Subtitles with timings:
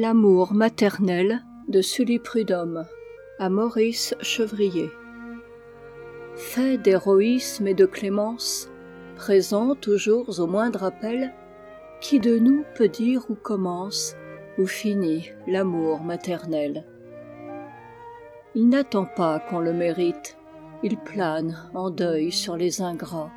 [0.00, 2.86] L'amour maternel de Sully Prudhomme
[3.40, 4.90] à Maurice Chevrier.
[6.36, 8.70] Fait d'héroïsme et de clémence,
[9.16, 11.34] présent toujours au moindre appel,
[12.00, 14.14] qui de nous peut dire où commence,
[14.56, 16.84] où finit l'amour maternel?
[18.54, 20.38] Il n'attend pas qu'on le mérite,
[20.84, 23.32] il plane en deuil sur les ingrats,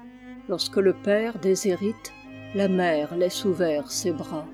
[0.48, 2.14] lorsque le père déshérite,
[2.54, 4.46] la mère laisse ouverts ses bras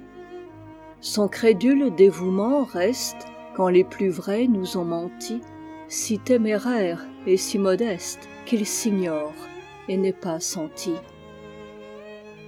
[1.08, 5.40] son crédule dévouement reste quand les plus vrais nous ont menti
[5.88, 9.34] si téméraire et si modeste qu'il s'ignore
[9.88, 10.92] et n'est pas senti.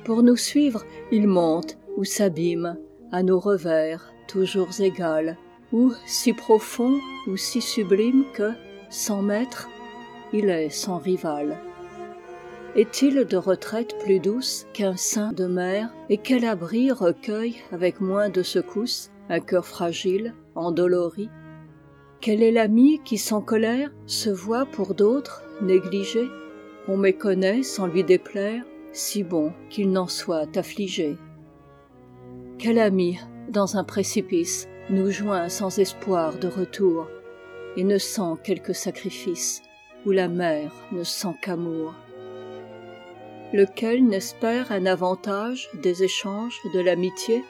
[0.04, 2.78] Pour nous suivre il monte ou s'abîme
[3.14, 5.38] à nos revers toujours égal
[5.72, 8.52] ou si profond ou si sublime que
[8.90, 9.70] sans maître
[10.34, 11.58] il est sans rival
[12.76, 18.30] est-il de retraite plus douce qu'un sein de mer et quel abri recueille avec moins
[18.30, 21.30] de secousses un cœur fragile endolori?
[22.22, 26.28] Quel est l'ami qui sans colère se voit pour d'autres négligé?
[26.88, 31.16] On méconnaît sans lui déplaire si bon qu'il n'en soit affligé.
[32.58, 37.08] Quel ami dans un précipice nous joint sans espoir de retour
[37.78, 39.62] et ne sent quelque sacrifice
[40.06, 41.94] où la mer ne sent qu'amour?
[43.54, 47.44] Lequel n'espère un avantage des échanges de l'amitié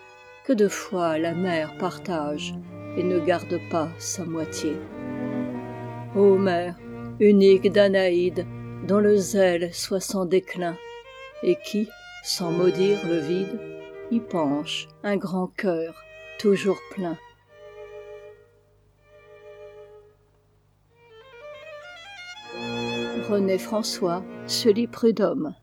[0.46, 2.54] que de fois la mère partage
[2.98, 4.78] et ne garde pas sa moitié.
[6.16, 6.76] Ô mère
[7.20, 8.46] unique danaïde
[8.88, 10.78] dont le zèle soit sans déclin
[11.44, 11.90] et qui
[12.24, 13.60] sans maudire le vide
[14.12, 16.02] y penche un grand cœur
[16.40, 17.18] toujours plein.
[23.30, 25.54] René françois sully prudhomme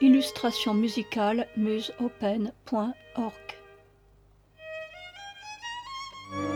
[0.00, 3.32] illustration musicale museopen.org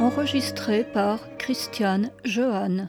[0.01, 2.89] enregistré par christiane Johan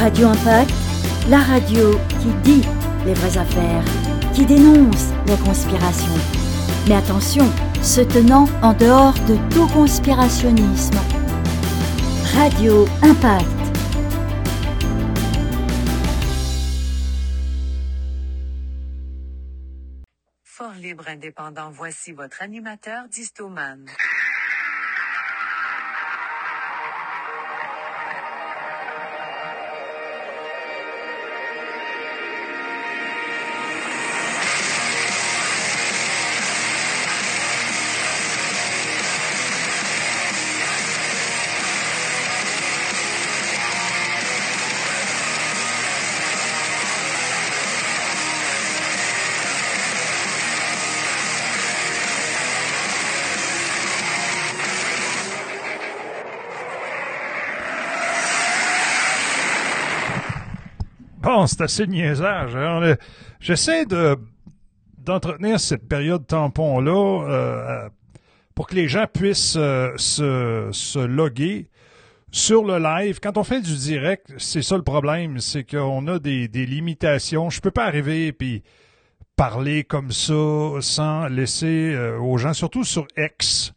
[0.00, 0.72] Radio Impact,
[1.28, 1.90] la radio
[2.20, 2.62] qui dit
[3.04, 3.84] les vraies affaires,
[4.32, 6.20] qui dénonce les conspirations.
[6.88, 7.44] Mais attention,
[7.82, 10.98] se tenant en dehors de tout conspirationnisme.
[12.34, 13.44] Radio Impact.
[20.42, 23.84] Fort libre indépendant, voici votre animateur Distoman.
[61.50, 62.56] C'est assez niaisage.
[62.56, 62.96] Hein.
[63.40, 64.16] J'essaie de
[64.98, 67.88] d'entretenir cette période tampon-là euh,
[68.54, 71.70] pour que les gens puissent euh, se, se loguer
[72.30, 73.18] sur le live.
[73.20, 77.48] Quand on fait du direct, c'est ça le problème, c'est qu'on a des, des limitations.
[77.48, 78.62] Je peux pas arriver et
[79.36, 80.34] parler comme ça
[80.80, 83.72] sans laisser euh, aux gens, surtout sur X,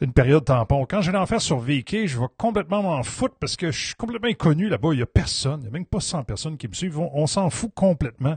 [0.00, 0.86] une période tampon.
[0.88, 3.86] Quand je vais en faire sur VK, je vais complètement m'en foutre parce que je
[3.86, 4.90] suis complètement inconnu là-bas.
[4.92, 5.60] Il y a personne.
[5.60, 6.98] Il n'y a même pas 100 personnes qui me suivent.
[6.98, 8.36] On, s'en fout complètement.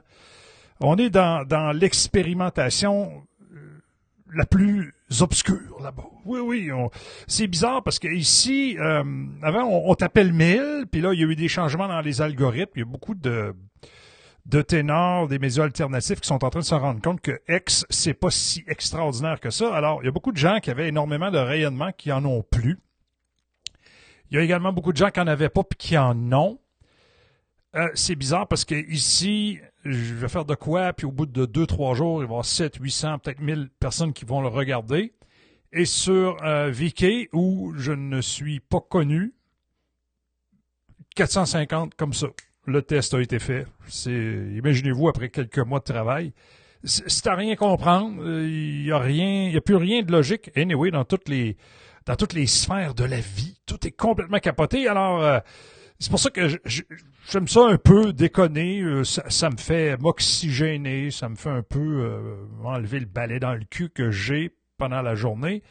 [0.80, 3.24] On est dans, dans l'expérimentation
[3.54, 3.58] euh,
[4.34, 6.06] la plus obscure là-bas.
[6.26, 6.70] Oui, oui.
[7.28, 9.04] C'est bizarre parce que ici, euh,
[9.44, 12.22] avant, on, on t'appelle 1000, puis là, il y a eu des changements dans les
[12.22, 12.72] algorithmes.
[12.76, 13.54] Il y a beaucoup de
[14.46, 17.86] de ténors des médias alternatifs qui sont en train de se rendre compte que X,
[17.90, 19.74] c'est pas si extraordinaire que ça.
[19.74, 22.44] Alors, il y a beaucoup de gens qui avaient énormément de rayonnement qui en ont
[22.44, 22.80] plus.
[24.30, 26.60] Il y a également beaucoup de gens qui en avaient pas puis qui en ont.
[27.76, 31.46] Euh, c'est bizarre parce que ici, je vais faire de quoi, puis au bout de
[31.46, 34.48] deux, trois jours, il va y avoir 7, 800, peut-être 1000 personnes qui vont le
[34.48, 35.14] regarder.
[35.72, 36.74] Et sur euh,
[37.32, 39.34] où je ne suis pas connu,
[41.16, 42.28] 450 comme ça
[42.66, 43.66] le test a été fait.
[43.88, 46.34] C'est, imaginez-vous, après quelques mois de travail,
[46.84, 48.24] c'est à rien comprendre.
[48.44, 50.52] Il y a rien, il y a plus rien de logique.
[50.56, 51.58] Anyway, dans toutes les
[52.08, 54.88] dans toutes les sphères de la vie, tout est complètement capoté.
[54.88, 55.42] Alors
[56.02, 56.48] c'est pour ça que
[57.30, 58.82] j'aime ça un peu déconner.
[58.82, 63.54] Euh, ça, me fait m'oxygéner, ça me fait un peu euh, enlever le balai dans
[63.54, 65.62] le cul que j'ai pendant la journée.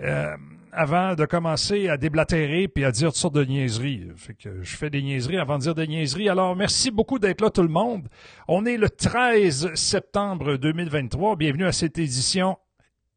[0.00, 0.36] Euh,
[0.74, 4.08] avant de commencer à déblatérer puis à dire toutes sortes de niaiseries.
[4.42, 6.28] Je fais des niaiseries avant de dire des niaiseries.
[6.28, 8.08] Alors, merci beaucoup d'être là, tout le monde.
[8.48, 11.36] On est le 13 septembre 2023.
[11.36, 12.58] Bienvenue à cette édition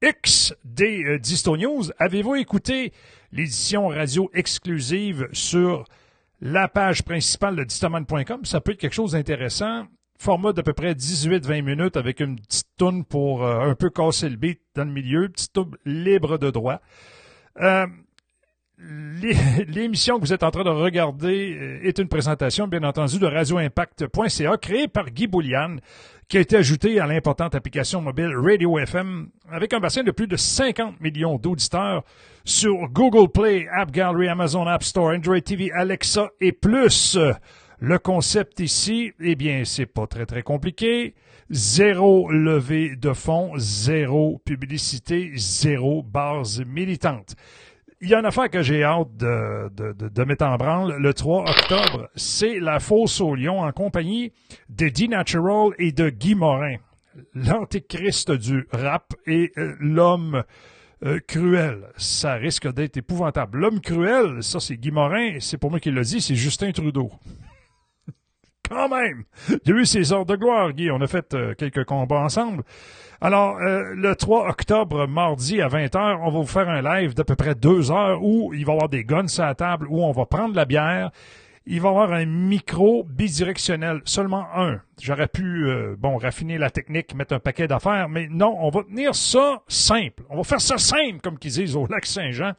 [0.01, 1.85] X des Disto News.
[1.97, 2.93] Avez-vous écouté
[3.31, 5.85] l'édition radio exclusive sur
[6.39, 8.45] la page principale de distoman.com.
[8.45, 9.85] Ça peut être quelque chose d'intéressant.
[10.19, 14.29] Format d'à peu près 18-20 minutes avec une petite toune pour euh, un peu casser
[14.29, 16.81] le beat dans le milieu, petite toune libre de droit.
[17.61, 17.87] Euh,
[18.79, 23.25] L'émission que vous êtes en train de regarder euh, est une présentation, bien entendu, de
[23.25, 25.77] radioimpact.ca, créée par Guy Boulian,
[26.27, 30.27] qui a été ajoutée à l'importante application mobile Radio FM, avec un bassin de plus
[30.27, 32.03] de 50 millions d'auditeurs
[32.45, 37.17] sur Google Play, App Gallery, Amazon App Store, Android TV, Alexa et plus.
[37.79, 41.13] Le concept ici, eh bien, c'est pas très très compliqué.
[41.51, 47.35] Zéro levée de fonds, zéro publicité, zéro base militante.
[48.01, 51.13] Il y a une affaire que j'ai hâte de, de, de, mettre en branle le
[51.13, 52.09] 3 octobre.
[52.15, 54.33] C'est la fosse au lion en compagnie
[54.69, 56.77] de D-Natural et de Guy Morin.
[57.35, 60.43] L'antéchrist du rap et euh, l'homme
[61.05, 61.89] euh, cruel.
[61.95, 63.59] Ça risque d'être épouvantable.
[63.59, 67.11] L'homme cruel, ça c'est Guy Morin, c'est pour moi qui l'a dit, c'est Justin Trudeau.
[68.69, 69.23] Quand même!
[69.65, 70.91] Il a eu ses heures de gloire, Guy.
[70.91, 72.63] On a fait euh, quelques combats ensemble.
[73.19, 77.23] Alors, euh, le 3 octobre, mardi à 20h, on va vous faire un live d'à
[77.23, 80.03] peu près deux heures où il va y avoir des guns à la table, où
[80.03, 81.11] on va prendre la bière.
[81.65, 84.79] Il va y avoir un micro bidirectionnel, seulement un.
[85.01, 88.83] J'aurais pu, euh, bon, raffiner la technique, mettre un paquet d'affaires, mais non, on va
[88.83, 90.23] tenir ça simple.
[90.29, 92.53] On va faire ça simple, comme qu'ils disent au lac Saint-Jean.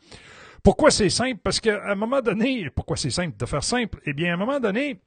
[0.62, 1.38] Pourquoi c'est simple?
[1.43, 4.00] Parce qu'à un moment donné, pourquoi c'est simple de faire simple?
[4.05, 5.00] Eh bien, à un moment donné,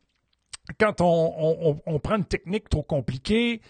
[0.80, 3.62] quand on, prend une technique trop compliquée,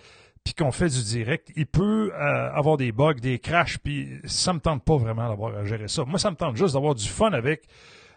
[0.44, 4.54] puis qu'on fait du direct, il peut euh, avoir des bugs, des crashs, puis ça
[4.54, 6.04] me tente pas vraiment d'avoir à gérer ça.
[6.06, 7.68] Moi, ça me tente juste d'avoir du fun avec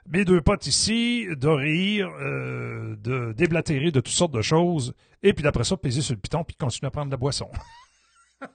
[0.06, 5.32] mes deux potes ici, de rire, euh, de déblatérer de toutes sortes de choses, et
[5.32, 7.48] puis d'après ça, peser sur le piton, puis continuer à prendre de la boisson.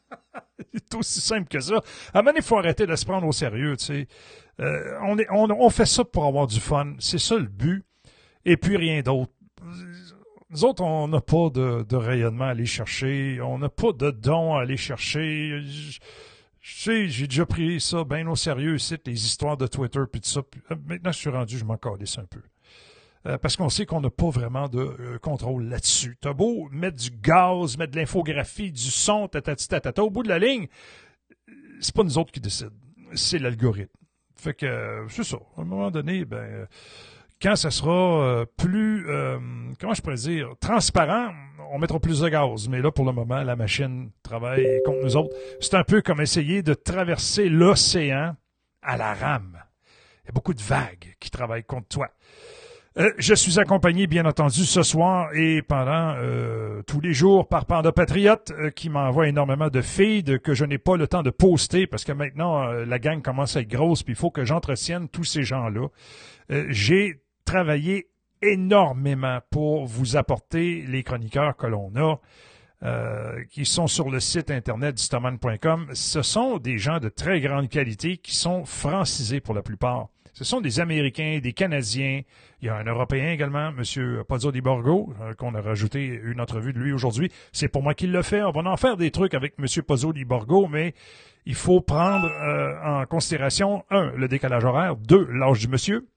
[0.73, 1.81] C'est aussi simple que ça.
[2.13, 4.07] À un moment il faut arrêter de se prendre au sérieux, tu sais.
[4.59, 6.95] Euh, on, est, on fait ça pour avoir du fun.
[6.99, 7.85] C'est ça le but.
[8.45, 9.31] Et puis rien d'autre
[10.51, 14.55] nous autres, on n'a pas de, rayonnement à aller chercher, on n'a pas de dons
[14.55, 15.61] à aller chercher.
[15.61, 15.99] Je,
[16.61, 20.29] sais, j'ai déjà pris ça bien au sérieux ici, les histoires de Twitter puis tout
[20.29, 20.41] ça.
[20.71, 22.41] Euh, maintenant, je suis rendu, je m'en calisse un peu.
[23.27, 26.17] Euh, parce qu'on sait qu'on n'a pas vraiment de euh, contrôle là-dessus.
[26.19, 30.29] T'as beau mettre du gaz, mettre de l'infographie, du son, tatati tatata, au bout de
[30.29, 30.67] la ligne,
[31.79, 32.71] c'est pas nous autres qui décident.
[33.13, 33.91] C'est l'algorithme.
[34.35, 35.37] Fait que, c'est ça.
[35.57, 36.67] À un moment donné, ben,
[37.41, 39.37] quand ce sera euh, plus, euh,
[39.79, 41.31] comment je pourrais dire, transparent,
[41.71, 42.67] on mettra plus de gaz.
[42.67, 45.35] Mais là, pour le moment, la machine travaille contre nous autres.
[45.61, 48.35] C'est un peu comme essayer de traverser l'océan
[48.81, 49.57] à la rame.
[50.23, 52.09] Il y a beaucoup de vagues qui travaillent contre toi.
[52.97, 56.15] Euh, je suis accompagné, bien entendu, ce soir et pendant
[56.87, 60.97] tous les jours par Panda Patriote qui m'envoie énormément de feeds que je n'ai pas
[60.97, 64.17] le temps de poster parce que maintenant la gang commence à être grosse puis il
[64.17, 65.87] faut que j'entretienne tous ces gens-là.
[66.69, 68.09] J'ai travaillé
[68.43, 72.19] énormément pour vous apporter les chroniqueurs que l'on a.
[72.81, 77.67] Euh, qui sont sur le site internet distoman.com, ce sont des gens de très grande
[77.67, 80.07] qualité qui sont francisés pour la plupart.
[80.33, 82.21] Ce sont des Américains, des Canadiens.
[82.61, 84.23] Il y a un Européen également, M.
[84.25, 87.31] Pozzo Di Borgo, euh, qu'on a rajouté une entrevue de lui aujourd'hui.
[87.51, 88.43] C'est pour moi qu'il le fait.
[88.43, 89.65] On va en faire des trucs avec M.
[89.83, 90.93] Pozzo Di Borgo, mais
[91.47, 96.07] il faut prendre euh, en considération, un, le décalage horaire, deux, l'âge du monsieur,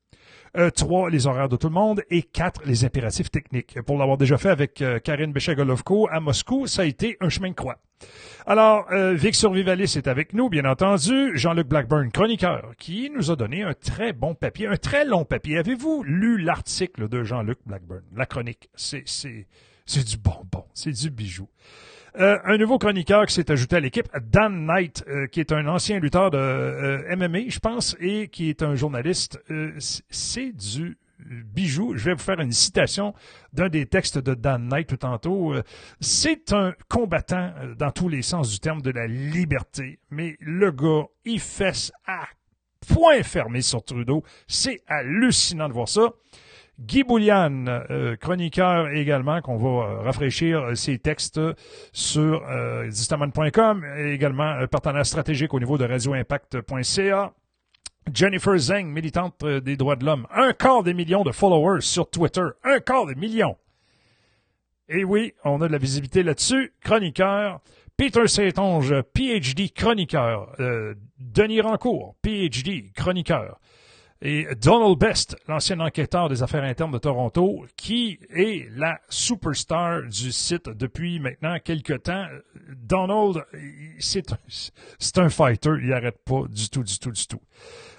[0.56, 2.02] euh, trois, les horaires de tout le monde.
[2.11, 3.80] Et quatre, les impératifs techniques.
[3.82, 7.50] Pour l'avoir déjà fait avec euh, Karine Bechegolovko à Moscou, ça a été un chemin
[7.50, 7.78] de croix.
[8.47, 11.37] Alors, euh, Vic Survivalis est avec nous, bien entendu.
[11.38, 15.59] Jean-Luc Blackburn, chroniqueur, qui nous a donné un très bon papier, un très long papier.
[15.59, 18.02] Avez-vous lu l'article de Jean-Luc Blackburn?
[18.14, 18.68] La chronique.
[18.75, 19.47] C'est, c'est,
[19.87, 20.64] c'est du bonbon.
[20.75, 21.49] C'est du bijou.
[22.19, 25.66] Euh, un nouveau chroniqueur qui s'est ajouté à l'équipe, Dan Knight, euh, qui est un
[25.66, 29.40] ancien lutteur de euh, MMA, je pense, et qui est un journaliste.
[30.11, 31.97] c'est du bijou.
[31.97, 33.14] Je vais vous faire une citation
[33.52, 35.54] d'un des textes de Dan Knight tout tantôt.
[36.00, 41.07] C'est un combattant dans tous les sens du terme de la liberté, mais le gars,
[41.25, 42.26] il fesse à
[42.88, 44.25] point fermé sur Trudeau.
[44.49, 46.11] C'est hallucinant de voir ça.
[46.86, 51.40] Guy Boulian, euh, chroniqueur également, qu'on va euh, rafraîchir ses textes
[51.92, 52.90] sur euh,
[53.98, 57.32] également partenaire stratégique au niveau de radioimpact.ca.
[58.12, 60.26] Jennifer Zeng, militante des droits de l'homme.
[60.34, 62.46] Un quart des millions de followers sur Twitter.
[62.64, 63.56] Un quart des millions.
[64.88, 66.72] Et oui, on a de la visibilité là-dessus.
[66.82, 67.60] Chroniqueur.
[67.96, 70.56] Peter Saintonge, PhD chroniqueur.
[71.20, 73.60] Denis Rancourt, PhD chroniqueur
[74.24, 80.30] et Donald Best, l'ancien enquêteur des affaires internes de Toronto, qui est la superstar du
[80.30, 82.26] site depuis maintenant quelques temps.
[82.76, 83.44] Donald,
[83.98, 87.40] c'est un, un fighter, il n'arrête pas du tout, du tout, du tout.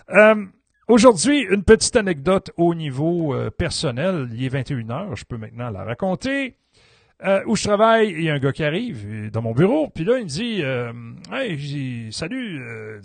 [0.09, 0.45] Euh,
[0.89, 4.27] Aujourd'hui, une petite anecdote au niveau euh, personnel.
[4.33, 6.57] Il est 21h, je peux maintenant la raconter.
[7.23, 10.03] Euh, où je travaille, il y a un gars qui arrive dans mon bureau, puis
[10.03, 10.91] là, il me dit euh,
[11.31, 12.99] Hey, salut, euh,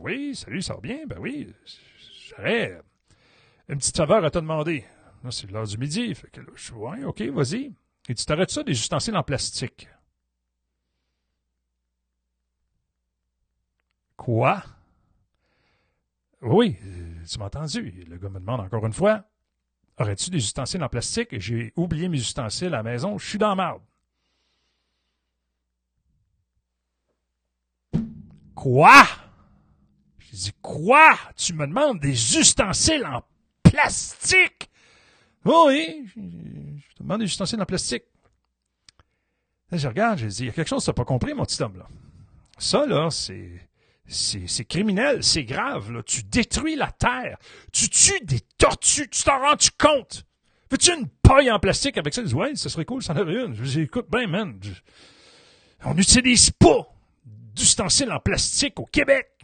[0.00, 0.98] Oui, salut, ça va bien?
[1.06, 1.46] Ben oui,
[2.38, 4.84] une petite faveur à te demander.
[5.24, 6.14] Là, c'est l'heure du midi.
[6.32, 7.72] Que je ouais, OK, vas-y.
[8.08, 9.88] Et tu t'arrêtes ça des ustensiles en plastique.
[14.16, 14.62] Quoi?
[16.42, 16.76] Oui,
[17.28, 18.04] tu m'as entendu.
[18.08, 19.24] Le gars me demande encore une fois
[19.98, 21.40] Aurais-tu des ustensiles en plastique?
[21.40, 23.18] J'ai oublié mes ustensiles à la maison.
[23.18, 23.82] Je suis dans marde.
[28.54, 29.02] Quoi?
[30.30, 31.16] Je dis, quoi?
[31.36, 33.22] Tu me demandes des ustensiles en
[33.62, 34.68] plastique?
[35.44, 36.20] Oui, je,
[36.96, 38.04] te demande des ustensiles en plastique.
[39.70, 41.34] Là, je regarde, je dis, il y a quelque chose que tu n'as pas compris,
[41.34, 41.86] mon petit homme, là.
[42.58, 43.50] Ça, là, c'est,
[44.06, 46.02] c'est, criminel, c'est grave, là.
[46.02, 47.38] Tu détruis la terre.
[47.72, 49.08] Tu tues des tortues.
[49.08, 50.24] Tu t'en rends-tu compte?
[50.70, 52.22] Veux-tu une paille en plastique avec ça?
[52.22, 53.54] Je dis, ouais, ça serait cool, ça en une.
[53.54, 54.58] Je dis, écoute, ben, man,
[55.84, 56.92] on n'utilise pas
[57.54, 59.37] d'ustensiles en plastique au Québec.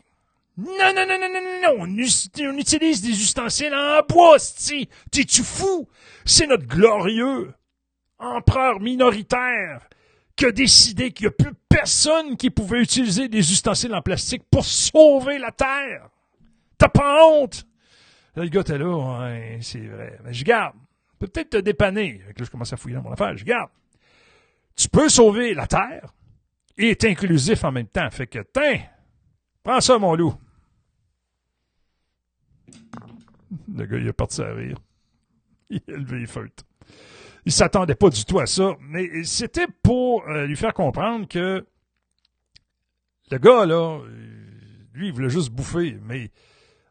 [0.57, 4.89] Non, non, non, non, non, non, on, on utilise des ustensiles en bois, si.
[5.11, 5.89] T'es-tu fou?
[6.25, 7.53] C'est notre glorieux
[8.19, 9.89] empereur minoritaire
[10.37, 14.43] qui a décidé qu'il n'y a plus personne qui pouvait utiliser des ustensiles en plastique
[14.51, 16.09] pour sauver la Terre.
[16.79, 17.67] T'as pas honte?
[18.37, 20.19] Là, le gars t'es là, ouais, c'est vrai.
[20.25, 20.75] Mais je garde.
[21.19, 22.21] Peut-être te dépanner.
[22.27, 23.37] Là, je commence à fouiller dans mon affaire.
[23.37, 23.71] Je garde.
[24.77, 26.13] Tu peux sauver la Terre
[26.77, 28.11] et être inclusif en même temps.
[28.11, 28.81] Fait que, tiens,
[29.63, 30.35] prends ça, mon loup.
[33.75, 34.79] Le gars, il est parti à rire.
[35.71, 36.65] Il a levé les feutres.
[37.47, 41.67] Il s'attendait pas du tout à ça, mais c'était pour euh, lui faire comprendre que
[43.31, 44.01] le gars, là,
[44.95, 46.31] lui, il voulait juste bouffer, mais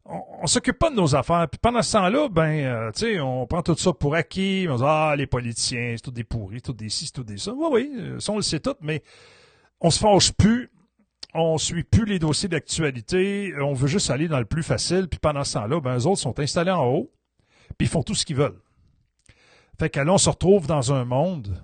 [0.05, 1.47] on, on s'occupe pas de nos affaires.
[1.49, 4.67] Puis pendant ce temps-là, ben, euh, tu sais, on prend tout ça pour acquis.
[4.69, 7.53] On dit, ah, les politiciens, c'est tout des pourris, tout des ci, tout des ça.
[7.53, 9.03] Oui, oui, euh, ça, on le sait tout, mais
[9.79, 10.69] on se fâche plus
[11.33, 15.19] on suit plus les dossiers d'actualité, on veut juste aller dans le plus facile, puis
[15.19, 17.11] pendant ce temps-là, ben, eux autres sont installés en haut,
[17.77, 18.59] puis ils font tout ce qu'ils veulent.
[19.79, 21.63] Fait que on se retrouve dans un monde,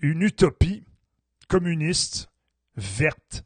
[0.00, 0.84] une utopie
[1.48, 2.30] communiste,
[2.76, 3.44] verte,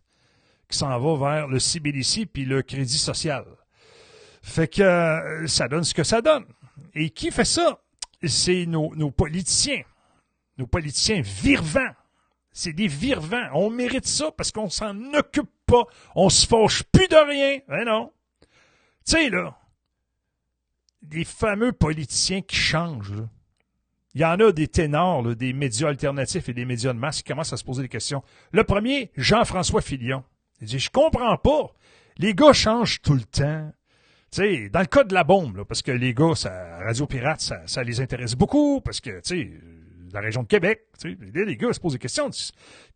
[0.69, 3.45] qui s'en va vers le CBDC puis le crédit social.
[4.43, 6.45] Fait que euh, ça donne ce que ça donne.
[6.95, 7.81] Et qui fait ça?
[8.27, 9.83] C'est nos, nos politiciens.
[10.59, 11.95] Nos politiciens virvants
[12.53, 13.49] c'est des virvants.
[13.55, 15.85] On mérite ça parce qu'on s'en occupe pas.
[16.15, 17.61] On se fâche plus de rien.
[17.69, 18.13] Ben non.
[19.05, 19.59] Tu sais, là,
[21.03, 23.13] des fameux politiciens qui changent,
[24.15, 27.25] Il y en a des ténors, des médias alternatifs et des médias de masse qui
[27.25, 28.23] commencent à se poser des questions.
[28.53, 30.23] Le premier, Jean-François Filion.
[30.61, 31.73] Il dit, je comprends pas.
[32.19, 33.73] Les gars changent tout le temps.
[34.31, 37.41] Tu sais, dans le cas de la bombe, parce que les gars, ça, Radio Pirate,
[37.41, 39.61] ça, ça les intéresse beaucoup, parce que, tu
[40.13, 40.83] la région de Québec.
[41.01, 42.31] Tu sais, les gars se posent des questions.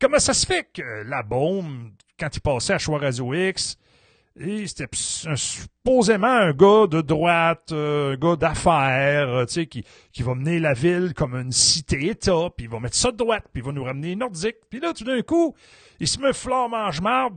[0.00, 3.78] Comment ça se fait que la bombe, quand il passait à Choix Radio X,
[4.38, 9.82] c'était supposément un gars de droite, euh, un gars d'affaires, euh, tu sais, qui,
[10.12, 13.44] qui va mener la ville comme une cité-État, puis il va mettre ça de droite,
[13.52, 14.56] puis il va nous ramener nordique.
[14.68, 15.54] Puis là, tout d'un coup,
[16.00, 17.36] il se met fort mange marde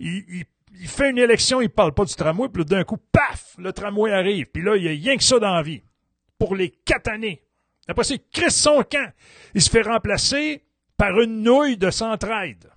[0.00, 0.44] il, il,
[0.80, 4.12] il, fait une élection, il parle pas du tramway, puis d'un coup, paf, le tramway
[4.12, 4.46] arrive.
[4.46, 5.82] Puis là, il y a rien que ça dans la vie.
[6.38, 7.42] Pour les quatre années.
[7.90, 9.12] Après il crisse son camp.
[9.54, 10.64] Il se fait remplacer
[10.96, 12.70] par une nouille de centraide.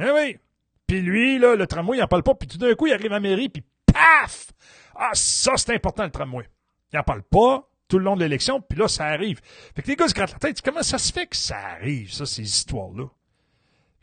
[0.00, 0.38] Eh oui.
[0.86, 2.34] Puis lui, là, le tramway, il n'en parle pas.
[2.34, 4.48] Puis tout d'un coup, il arrive à mairie, puis paf!
[4.96, 6.48] Ah, ça, c'est important, le tramway.
[6.92, 9.40] Il n'en parle pas tout le long de l'élection, puis là, ça arrive.
[9.74, 10.60] Fait que les gars se grattent la tête.
[10.62, 13.06] Comment ça se fait que ça arrive, ça, ces histoires-là?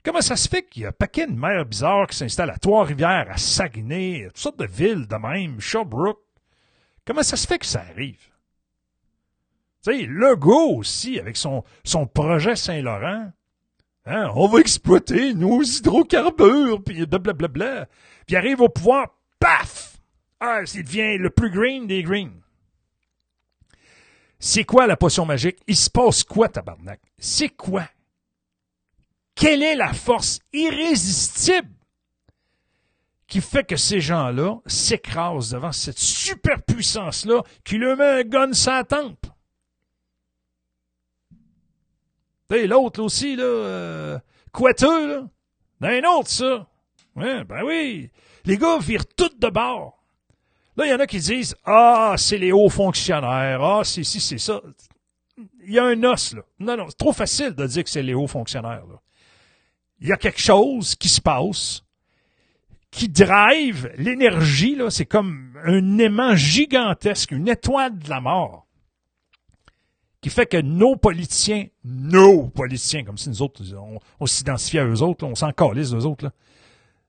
[0.04, 2.58] Comment ça se fait qu'il y a un paquet de maires bizarres qui s'installent à
[2.58, 6.22] Trois-Rivières, à Saguenay, toutes sortes de villes de même, Sherbrooke?
[7.06, 8.22] Comment ça se fait que ça arrive?
[9.86, 11.64] Tu sais, Legault aussi, avec son,
[12.12, 13.32] projet Saint-Laurent,
[14.06, 17.86] hein, on va exploiter nos hydrocarbures, puis blablabla.
[18.26, 19.98] Puis il arrive au pouvoir, paf!
[20.40, 22.42] Ah, il devient le plus green des greens.
[24.40, 25.60] C'est quoi la potion magique?
[25.68, 27.00] Il se passe quoi, tabarnak?
[27.20, 27.88] C'est quoi?
[29.36, 31.70] Quelle est la force irrésistible
[33.28, 38.86] qui fait que ces gens-là s'écrasent devant cette superpuissance-là qui leur met un gun sur
[38.88, 39.28] tempe?
[42.54, 44.20] Et l'autre aussi, là, euh,
[44.54, 45.24] là,
[45.82, 46.68] un autre, ça.
[47.16, 48.10] Ouais, ben oui.
[48.46, 50.04] Les gars virent tout de bord.
[50.78, 53.64] Là, il y en a qui disent Ah, c'est les hauts fonctionnaires.
[53.64, 54.62] Ah, c'est si, c'est ça.
[55.66, 56.42] Il y a un os, là.
[56.60, 59.02] Non, non, c'est trop facile de dire que c'est les hauts fonctionnaires, là.
[60.02, 61.82] Il y a quelque chose qui se passe
[62.92, 64.90] qui drive l'énergie, là.
[64.90, 68.65] C'est comme un aimant gigantesque, une étoile de la mort
[70.26, 73.62] qui fait que nos politiciens, nos politiciens, comme si nous autres,
[74.20, 76.32] on, s'identifiait à eux autres, on s'en calisse d'eux autres, là,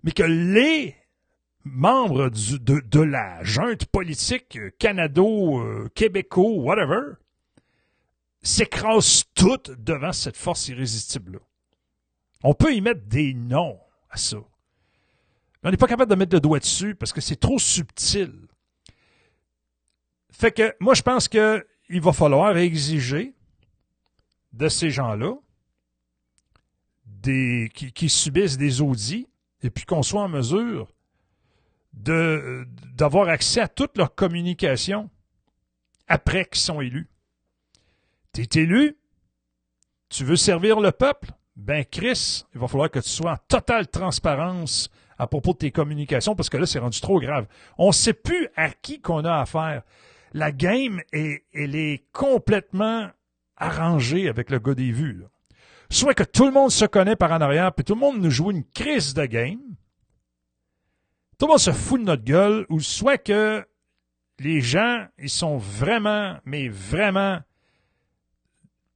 [0.02, 0.94] mais que les
[1.64, 5.88] membres de, de, la junte politique euh, canado, euh,
[6.36, 7.14] whatever,
[8.42, 11.38] s'écrasent toutes devant cette force irrésistible-là.
[12.42, 13.80] On peut y mettre des noms
[14.10, 14.36] à ça.
[15.62, 18.30] on n'est pas capable de mettre le doigt dessus parce que c'est trop subtil.
[20.30, 21.28] Fait que moi, je pense
[21.86, 23.34] qu'il va falloir exiger
[24.52, 25.34] de ces gens-là
[27.94, 29.28] qui, subissent des audits
[29.62, 30.92] et puis qu'on soit en mesure
[31.92, 35.10] d'avoir accès à toute leur communication
[36.08, 37.08] après qu'ils sont élus.
[38.32, 38.96] Tu es élu,
[40.08, 43.88] tu veux servir le peuple, ben Chris, il va falloir que tu sois en totale
[43.88, 47.46] transparence à propos de tes communications parce que là, c'est rendu trop grave.
[47.78, 49.82] On ne sait plus à qui qu'on a affaire.
[50.32, 53.08] La game, est, elle est complètement
[53.56, 55.24] arrangée avec le gars des vues.
[55.88, 58.30] Soit que tout le monde se connaît par en arrière, puis tout le monde nous
[58.30, 59.60] joue une crise de game,
[61.38, 63.64] tout le monde se fout de notre gueule, ou soit que
[64.38, 67.40] les gens, ils sont vraiment, mais vraiment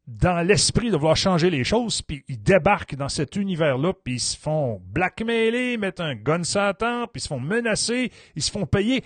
[0.07, 4.21] dans l'esprit de vouloir changer les choses, puis ils débarquent dans cet univers-là, puis ils
[4.21, 8.51] se font blackmailer, mettre un gun sur la tempe, ils se font menacer, ils se
[8.51, 9.05] font payer.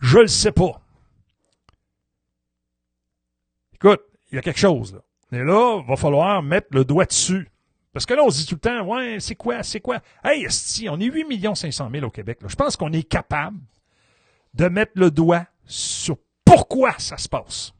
[0.00, 0.83] Je le sais pas.
[3.84, 4.00] Écoute,
[4.32, 5.00] il y a quelque chose là.
[5.38, 7.50] Et là, va falloir mettre le doigt dessus.
[7.92, 10.00] Parce que là, on se dit tout le temps, ouais, c'est quoi, c'est quoi?
[10.24, 12.38] Hey, si on est 8 500 000 au Québec.
[12.46, 13.58] Je pense qu'on est capable
[14.54, 16.16] de mettre le doigt sur
[16.46, 17.74] pourquoi ça se passe.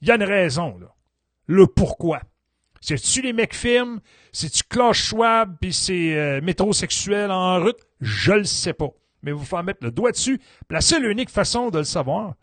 [0.00, 0.92] Il y a une raison, là.
[1.46, 2.20] Le pourquoi.
[2.80, 4.00] C'est-tu les mecs firmes?
[4.32, 7.78] C'est-tu Klaus Schwab puis c'est euh, métrosexuel en route?
[8.00, 8.90] Je le sais pas.
[9.22, 10.40] Mais vous faut mettre le doigt dessus.
[10.70, 12.34] La seule unique façon de le savoir,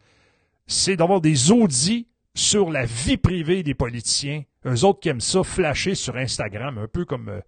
[0.67, 4.43] c'est d'avoir des audits sur la vie privée des politiciens.
[4.65, 7.41] Eux autres qui aiment ça flasher sur Instagram, un peu comme euh,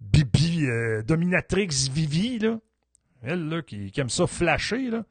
[0.00, 2.58] Bibi euh, Dominatrix Vivi, là.
[3.22, 5.04] Elle, là, qui, aime ça flasher, là.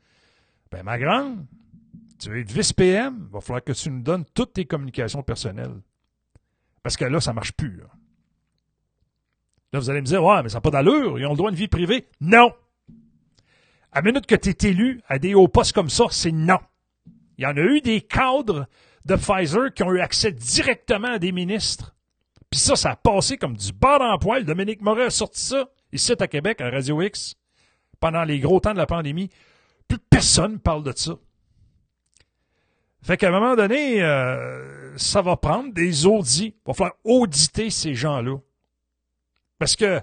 [0.71, 1.45] Ben, ma grande,
[2.19, 5.81] tu veux être vice-PM, va falloir que tu nous donnes toutes tes communications personnelles.
[6.83, 7.85] Parce que là, ça marche plus, là.
[9.73, 11.55] Vous allez me dire, ouais, mais ça n'a pas d'allure, ils ont le droit de
[11.57, 12.07] vie privée.
[12.21, 12.53] Non!
[13.91, 16.59] À minute que tu es élu à des hauts postes comme ça, c'est non.
[17.37, 18.67] Il y en a eu des cadres
[19.05, 21.95] de Pfizer qui ont eu accès directement à des ministres.
[22.49, 24.45] Puis ça, ça a passé comme du bar en poil.
[24.45, 27.35] Dominique Moret a sorti ça ici à Québec, à Radio X,
[27.99, 29.29] pendant les gros temps de la pandémie.
[29.87, 31.17] Plus personne parle de ça.
[33.01, 36.55] Fait qu'à un moment donné, euh, ça va prendre des audits.
[36.55, 38.37] Il va falloir auditer ces gens-là.
[39.59, 40.01] Parce que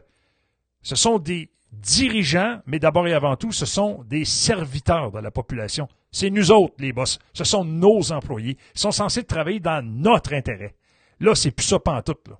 [0.83, 5.31] ce sont des dirigeants, mais d'abord et avant tout, ce sont des serviteurs de la
[5.31, 5.89] population.
[6.11, 7.19] C'est nous autres, les boss.
[7.33, 8.59] Ce sont nos employés.
[8.75, 10.75] Ils sont censés travailler dans notre intérêt.
[11.21, 12.39] Là, c'est plus ça pantoute, là.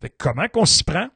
[0.00, 1.08] Fait comment qu'on s'y prend?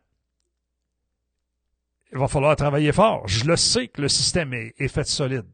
[2.13, 3.27] Il va falloir travailler fort.
[3.27, 5.47] Je le sais que le système est, fait solide.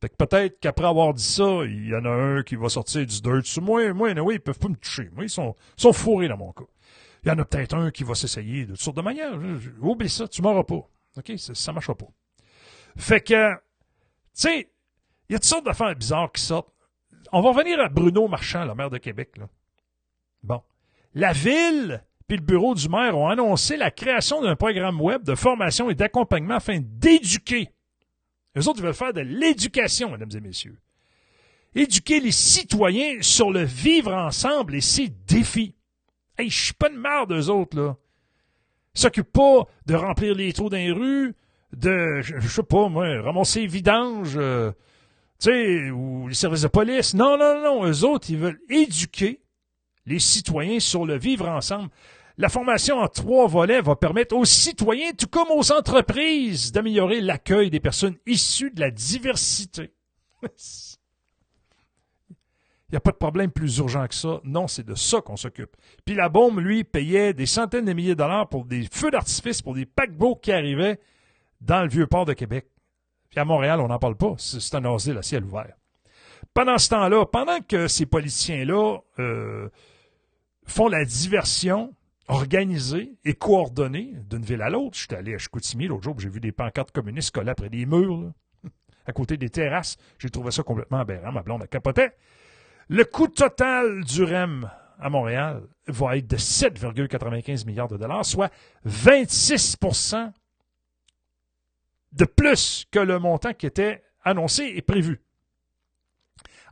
[0.00, 3.06] Fait que peut-être qu'après avoir dit ça, il y en a un qui va sortir
[3.06, 3.92] du dirt sur moi.
[3.92, 5.08] Moi, oui, ils peuvent pas me toucher.
[5.14, 6.64] Moi, ils sont, sont fourrés dans mon cas.
[7.22, 9.38] Il y en a peut-être un qui va s'essayer de toutes sortes de manières.
[9.80, 10.88] Oublie ça, tu m'auras pas.
[11.16, 11.32] OK?
[11.38, 12.08] Ça, ça marchera pas.
[12.96, 13.60] Fait que, tu
[14.34, 14.70] sais,
[15.28, 16.72] il y a toutes sortes d'affaires bizarres qui sortent.
[17.32, 19.36] On va revenir à Bruno Marchand, le maire de Québec.
[19.38, 19.48] Là.
[20.42, 20.62] Bon.
[21.14, 25.34] La ville puis le bureau du maire ont annoncé la création d'un programme web de
[25.34, 27.70] formation et d'accompagnement afin d'éduquer.
[28.54, 30.78] Les autres veulent faire de l'éducation, mesdames et messieurs.
[31.74, 35.74] Éduquer les citoyens sur le vivre ensemble et ses défis.
[36.38, 37.96] Hey, je suis pas de marre d'eux autres, là.
[38.94, 41.34] S'occupent pas de remplir les trous dans les rues,
[41.76, 44.72] de, je, sais pas, moi, ramasser les vidanges, euh,
[45.40, 47.14] tu sais, ou les services de police.
[47.14, 49.40] Non, non, non, eux autres, ils veulent éduquer
[50.06, 51.88] les citoyens sur le vivre ensemble.
[52.38, 57.70] La formation en trois volets va permettre aux citoyens, tout comme aux entreprises, d'améliorer l'accueil
[57.70, 59.92] des personnes issues de la diversité.
[62.92, 64.42] Il n'y a pas de problème plus urgent que ça.
[64.44, 65.74] Non, c'est de ça qu'on s'occupe.
[66.04, 69.62] Puis la bombe, lui, payait des centaines de milliers de dollars pour des feux d'artifice,
[69.62, 71.00] pour des paquebots qui arrivaient
[71.62, 72.66] dans le vieux port de Québec.
[73.30, 74.34] Puis à Montréal, on n'en parle pas.
[74.36, 75.72] C'est un asile à ciel ouvert.
[76.52, 79.70] Pendant ce temps-là, pendant que ces politiciens-là euh,
[80.66, 81.94] font la diversion
[82.28, 86.28] organisée et coordonnée d'une ville à l'autre, je suis allé à Chicoutimi l'autre jour, j'ai
[86.28, 88.32] vu des pancartes communistes collées après des murs,
[89.06, 89.96] à côté des terrasses.
[90.18, 91.32] J'ai trouvé ça complètement aberrant.
[91.32, 92.10] Ma blonde a capoté.
[92.88, 98.52] Le coût total du REM à Montréal va être de 7,95 milliards de dollars, soit
[98.86, 100.32] 26%
[102.12, 105.20] de plus que le montant qui était annoncé et prévu.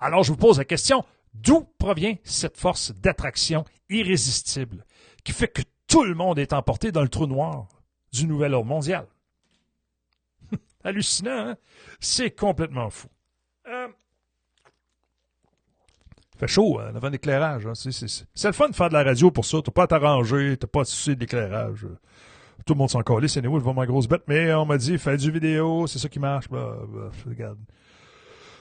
[0.00, 4.84] Alors je vous pose la question, d'où provient cette force d'attraction irrésistible
[5.24, 7.66] qui fait que tout le monde est emporté dans le trou noir
[8.12, 9.06] du nouvel ordre mondial?
[10.84, 11.56] Hallucinant, hein?
[11.98, 13.08] C'est complètement fou.
[13.66, 13.88] Euh,
[16.40, 17.66] fait chaud hein, avant l'éclairage.
[17.66, 17.72] Hein?
[17.74, 19.58] C'est le fun de faire de la radio pour ça.
[19.64, 21.86] T'as pas à t'arranger, t'as pas à soucier de l'éclairage.
[22.66, 24.76] Tout le monde s'en calait, c'est anyway, je vois ma grosse bête, mais on m'a
[24.76, 26.48] dit, fais du vidéo, c'est ça qui marche.
[26.48, 27.58] Bah, bah, regarde.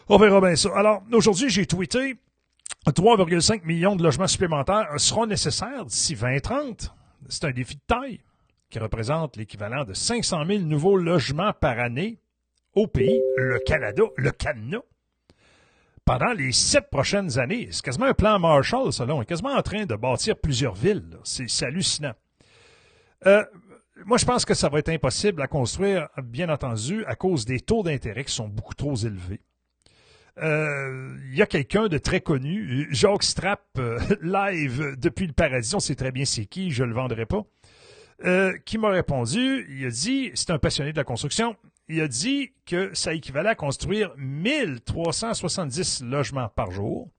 [0.08, 0.70] On verra bien ça.
[0.76, 2.16] Alors, aujourd'hui, j'ai tweeté
[2.88, 6.94] 3,5 millions de logements supplémentaires seront nécessaires d'ici 2030.
[7.28, 8.20] C'est un défi de taille
[8.70, 12.20] qui représente l'équivalent de 500 000 nouveaux logements par année
[12.76, 14.80] au pays, le Canada, le Canada,
[16.10, 17.68] pendant les sept prochaines années.
[17.70, 19.14] C'est quasiment un plan Marshall, ça, là.
[19.14, 21.20] On est quasiment en train de bâtir plusieurs villes.
[21.24, 22.14] C'est hallucinant.
[23.28, 23.44] Euh,
[24.08, 27.60] moi, je pense que ça va être impossible à construire, bien entendu, à cause des
[27.60, 29.42] taux d'intérêt qui sont beaucoup trop élevés.
[30.40, 35.76] Euh, il y a quelqu'un de très connu, Jacques Strapp, euh, live depuis le paradis,
[35.76, 37.44] on sait très bien c'est qui, je le vendrai pas,
[38.66, 41.56] qui m'a répondu, il a dit, c'est un passionné de la construction,
[41.90, 47.10] il a dit que ça équivalait à construire 1370 logements par jour,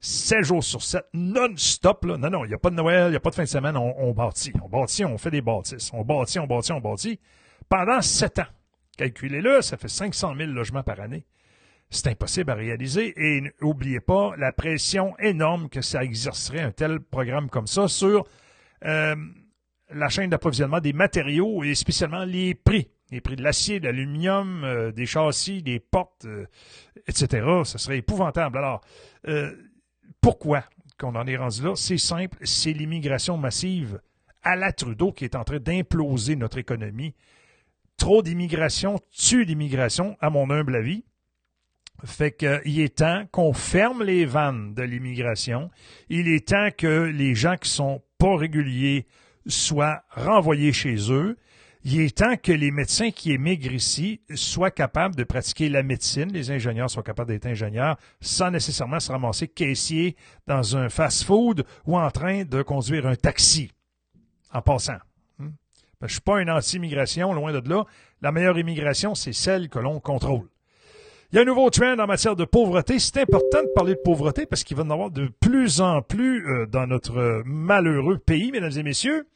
[0.00, 2.04] 7 jours sur 7, non-stop.
[2.04, 3.48] Non, non, il n'y a pas de Noël, il n'y a pas de fin de
[3.48, 4.52] semaine, on, on, bâtit.
[4.62, 5.90] On bâtit, on fait des bâtisses.
[5.92, 7.20] On bâtit, on bâtit, on bâtit.
[7.68, 8.46] Pendant 7 ans.
[8.96, 11.24] Calculez-le, ça fait 500 000 logements par année.
[11.90, 13.14] C'est impossible à réaliser.
[13.16, 18.26] Et n'oubliez pas la pression énorme que ça exercerait un tel programme comme ça sur
[18.84, 19.16] euh,
[19.90, 22.88] la chaîne d'approvisionnement des matériaux et spécialement les prix.
[23.10, 26.46] Les prix de l'acier, de l'aluminium, euh, des châssis, des portes, euh,
[27.08, 27.46] etc.
[27.64, 28.58] Ce serait épouvantable.
[28.58, 28.80] Alors,
[30.20, 30.64] pourquoi
[30.98, 31.72] qu'on en est rendu là?
[31.76, 34.00] C'est simple, c'est l'immigration massive
[34.42, 37.14] à la Trudeau qui est en train d'imploser notre économie.
[37.96, 41.04] Trop d'immigration tue l'immigration, à mon humble avis.
[42.04, 45.70] Fait qu'il est temps qu'on ferme les vannes de l'immigration.
[46.08, 49.06] Il est temps que les gens qui sont pas réguliers
[49.46, 51.36] soient renvoyés chez eux
[51.82, 56.30] il est temps que les médecins qui émigrent ici soient capables de pratiquer la médecine,
[56.30, 60.16] les ingénieurs soient capables d'être ingénieurs sans nécessairement se ramasser caissier
[60.46, 63.72] dans un fast-food ou en train de conduire un taxi
[64.52, 64.98] en passant.
[65.38, 65.46] Hmm?
[65.46, 65.52] Ben,
[66.02, 67.86] je ne suis pas un anti-immigration, loin de là.
[68.20, 70.48] La meilleure immigration, c'est celle que l'on contrôle.
[71.32, 72.98] Il y a un nouveau trend en matière de pauvreté.
[72.98, 76.46] C'est important de parler de pauvreté parce qu'il va en avoir de plus en plus
[76.46, 79.26] euh, dans notre malheureux pays, mesdames et messieurs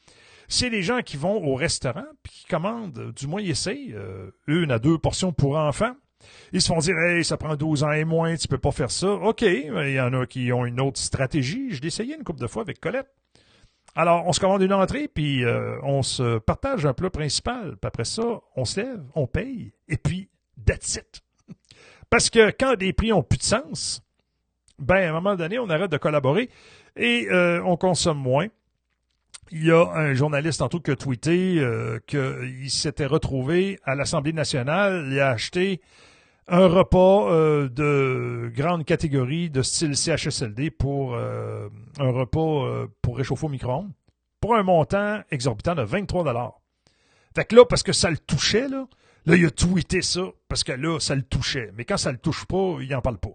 [0.47, 4.31] c'est les gens qui vont au restaurant puis qui commandent, du moins ils essayent, euh,
[4.47, 5.93] une à deux portions pour enfants.
[6.53, 8.91] Ils se font dire Hey, ça prend 12 ans et moins, tu peux pas faire
[8.91, 9.11] ça.
[9.11, 11.71] OK, il y en a qui ont une autre stratégie.
[11.71, 13.09] Je l'ai essayé une couple de fois avec Colette.
[13.95, 17.77] Alors, on se commande une entrée, puis euh, on se partage un plat principal.
[17.77, 20.29] Puis après ça, on se lève, on paye, et puis,
[20.65, 21.21] that's it.
[22.09, 24.01] Parce que quand des prix ont plus de sens,
[24.79, 26.49] ben, à un moment donné, on arrête de collaborer
[26.97, 28.47] et euh, on consomme moins.
[29.51, 34.33] Il y a un journaliste tantôt qui a tweeté euh, qu'il s'était retrouvé à l'Assemblée
[34.33, 35.81] nationale, il a acheté
[36.47, 43.45] un repas euh, de grande catégorie de style CHSLD pour euh, un repas pour réchauffer
[43.45, 43.91] au micro-ondes
[44.39, 46.59] pour un montant exorbitant de 23 dollars.
[47.35, 48.87] Fait que là, parce que ça le touchait, là,
[49.25, 51.71] là, il a tweeté ça parce que là, ça le touchait.
[51.75, 53.33] Mais quand ça le touche pas, il en parle pas.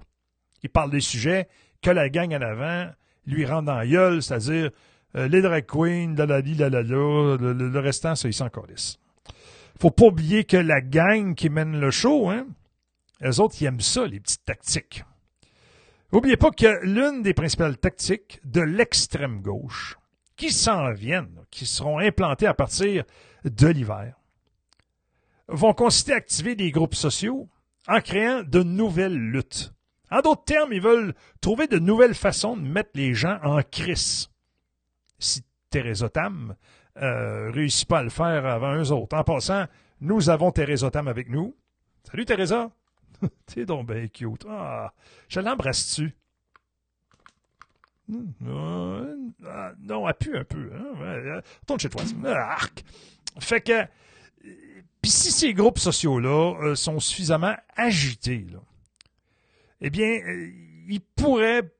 [0.62, 1.48] Il parle des sujets
[1.82, 2.90] que la gang en avant
[3.26, 4.70] lui rend dans la gueule, c'est-à-dire
[5.16, 8.98] euh, les drag queens, la la la le, restant, ça, ils s'en calissent.
[9.80, 12.46] Faut pas oublier que la gang qui mène le show, hein,
[13.24, 15.04] eux autres, ils aiment ça, les petites tactiques.
[16.12, 19.96] N'oubliez pas que l'une des principales tactiques de l'extrême gauche,
[20.36, 23.04] qui s'en viennent, qui seront implantées à partir
[23.44, 24.14] de l'hiver,
[25.48, 27.48] vont consister à activer des groupes sociaux
[27.88, 29.72] en créant de nouvelles luttes.
[30.10, 34.29] En d'autres termes, ils veulent trouver de nouvelles façons de mettre les gens en crise
[35.20, 36.56] si Thérèse Tam
[36.96, 39.16] euh, réussit pas à le faire avant eux autres.
[39.16, 39.66] En passant,
[40.00, 41.54] nous avons Thérèse Tam avec nous.
[42.10, 42.70] Salut Teresa!
[43.46, 44.46] T'es donc bien cute.
[44.48, 44.92] Ah,
[45.28, 46.16] je l'embrasse-tu?
[48.46, 49.16] Euh,
[49.82, 50.70] non, appuie un peu.
[50.74, 51.40] Hein?
[51.60, 52.02] Retourne chez toi.
[53.38, 53.86] Fait que,
[55.04, 58.46] si ces groupes sociaux-là euh, sont suffisamment agités,
[59.80, 60.50] eh bien, euh,
[60.88, 61.70] ils pourraient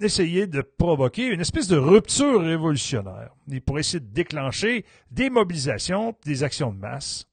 [0.00, 3.30] essayer de provoquer une espèce de rupture révolutionnaire.
[3.48, 7.26] Ils pourraient essayer de déclencher des mobilisations, des actions de masse,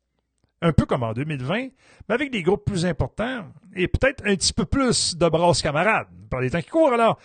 [0.62, 1.71] un peu comme en 2020, mais
[2.15, 3.45] avec des groupes plus importants
[3.76, 6.93] et peut-être un petit peu plus de brasses camarades par les temps qui courent.
[6.93, 7.17] Alors,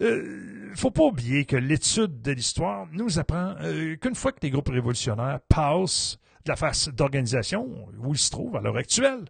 [0.00, 4.50] euh, faut pas oublier que l'étude de l'histoire nous apprend euh, qu'une fois que les
[4.50, 7.66] groupes révolutionnaires passent de la phase d'organisation
[7.98, 9.24] où ils se trouvent à l'heure actuelle,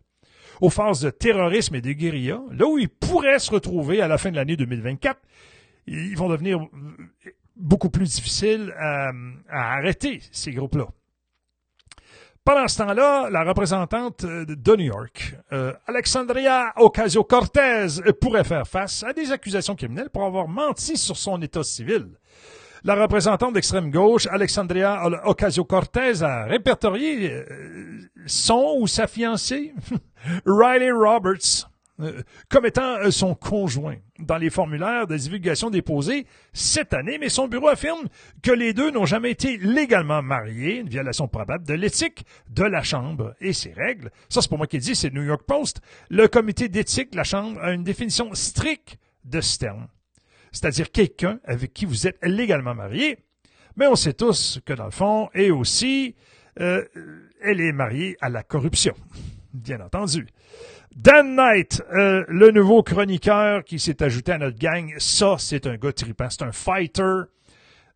[0.61, 4.19] aux phases de terrorisme et de guérilla, là où ils pourraient se retrouver à la
[4.19, 5.21] fin de l'année 2024,
[5.87, 6.61] ils vont devenir
[7.57, 9.13] beaucoup plus difficiles à,
[9.49, 10.89] arrêter, ces groupes-là.
[12.45, 17.87] Pendant ce temps-là, la représentante de New York, euh, Alexandria Ocasio-Cortez,
[18.21, 22.11] pourrait faire face à des accusations criminelles pour avoir menti sur son état civil.
[22.87, 29.73] La représentante d'extrême gauche, Alexandria Ocasio-Cortez, a répertorié euh, son ou sa fiancée,
[30.47, 31.71] Riley Roberts,
[32.01, 32.21] euh,
[32.51, 37.49] comme étant euh, son conjoint dans les formulaires de divulgation déposés cette année, mais son
[37.49, 38.09] bureau affirme
[38.43, 42.83] que les deux n'ont jamais été légalement mariés, une violation probable de l'éthique de la
[42.83, 44.11] Chambre et ses règles.
[44.29, 45.81] Ça, c'est pour moi qui dit, c'est New York Post.
[46.11, 49.89] Le comité d'éthique de la Chambre a une définition stricte de ce terme
[50.55, 53.19] c'est-à-dire quelqu'un avec qui vous êtes légalement marié.
[53.77, 56.15] Mais on sait tous que dans le fond, et aussi,
[56.61, 56.85] euh,
[57.43, 58.95] elle est mariée à la corruption,
[59.53, 60.27] bien entendu.
[60.95, 65.77] Dan Knight, euh, le nouveau chroniqueur qui s'est ajouté à notre gang, ça, c'est un
[65.77, 67.23] gars tripant, c'est un fighter,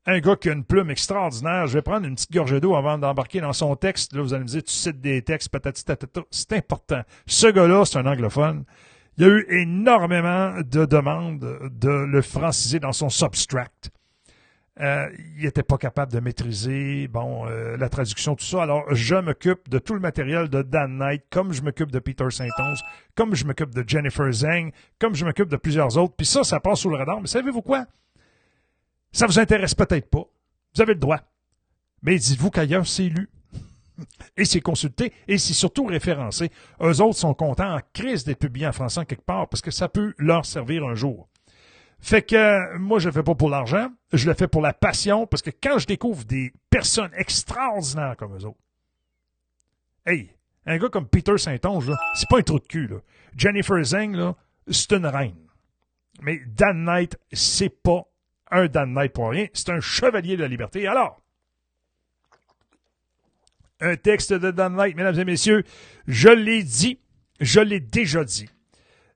[0.05, 1.69] un gars qui a une plume extraordinaire.
[1.69, 4.15] Je vais prendre une petite gorgée d'eau avant d'embarquer dans son texte.
[4.15, 6.23] Là, vous allez me dire, tu cites des textes, patati tatata.
[6.33, 7.03] C'est important.
[7.27, 8.65] Ce gars-là, c'est un anglophone.
[9.17, 13.91] Il y a eu énormément de demandes de le franciser dans son substract.
[14.81, 18.63] Euh, il n'était pas capable de maîtriser bon euh, la traduction, tout ça.
[18.63, 22.31] Alors, je m'occupe de tout le matériel de Dan Knight, comme je m'occupe de Peter
[22.31, 22.81] Saint-Onge,
[23.17, 26.15] comme je m'occupe de Jennifer Zeng, comme je m'occupe de plusieurs autres.
[26.17, 27.21] Puis ça, ça passe sous le radar.
[27.21, 27.87] Mais savez-vous quoi?
[29.11, 30.25] Ça vous intéresse peut-être pas.
[30.75, 31.21] Vous avez le droit.
[32.03, 33.29] Mais dites-vous qu'ailleurs, c'est lu
[34.37, 36.53] et c'est consulté et c'est surtout référencé.
[36.81, 39.89] Eux autres sont contents en crise d'être publiés en français quelque part parce que ça
[39.89, 41.29] peut leur servir un jour.
[42.01, 45.27] Fait que moi, je le fais pas pour l'argent, je le fais pour la passion
[45.27, 48.61] parce que quand je découvre des personnes extraordinaires comme eux autres,
[50.07, 50.31] hey,
[50.67, 52.87] un gars comme Peter Saint-Onge, c'est pas un trou de cul.
[52.87, 52.97] Là.
[53.37, 54.35] Jennifer Zeng,
[54.69, 55.37] c'est une reine.
[56.21, 58.05] Mais Dan Knight, c'est pas
[58.51, 60.87] un Dan Knight pour rien, c'est un chevalier de la liberté.
[60.87, 61.21] Alors,
[63.81, 65.65] un texte de Dan Knight, mesdames et messieurs.
[66.07, 66.99] Je l'ai dit,
[67.41, 68.49] je l'ai déjà dit.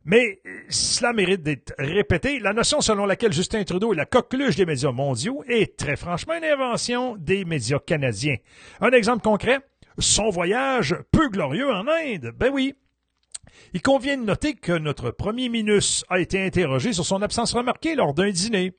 [0.04, 2.40] Mais cela mérite d'être répété.
[2.40, 6.34] La notion selon laquelle Justin Trudeau est la coqueluche des médias mondiaux est très franchement
[6.34, 8.36] une invention des médias canadiens.
[8.80, 9.60] Un exemple concret,
[9.98, 12.32] son voyage peu glorieux en Inde.
[12.36, 12.74] Ben oui.
[13.74, 17.94] Il convient de noter que notre premier ministre a été interrogé sur son absence remarquée
[17.94, 18.72] lors d'un dîner.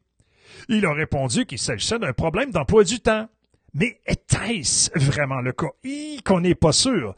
[0.68, 3.28] Il a répondu qu'il s'agissait d'un problème d'emploi du temps.
[3.74, 5.72] Mais était-ce vraiment le cas?
[6.24, 7.16] qu'on n'est pas sûr.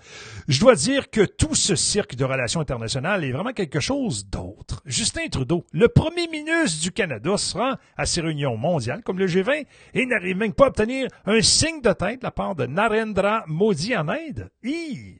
[0.48, 4.82] Je dois dire que tout ce cirque de relations internationales est vraiment quelque chose d'autre.
[4.86, 7.56] Justin Trudeau, le premier ministre du Canada, se
[7.98, 11.82] à ces réunions mondiales comme le G20 et n'arrive même pas à obtenir un signe
[11.82, 14.50] de tête de la part de Narendra Modi en Inde.
[14.64, 15.20] Hi!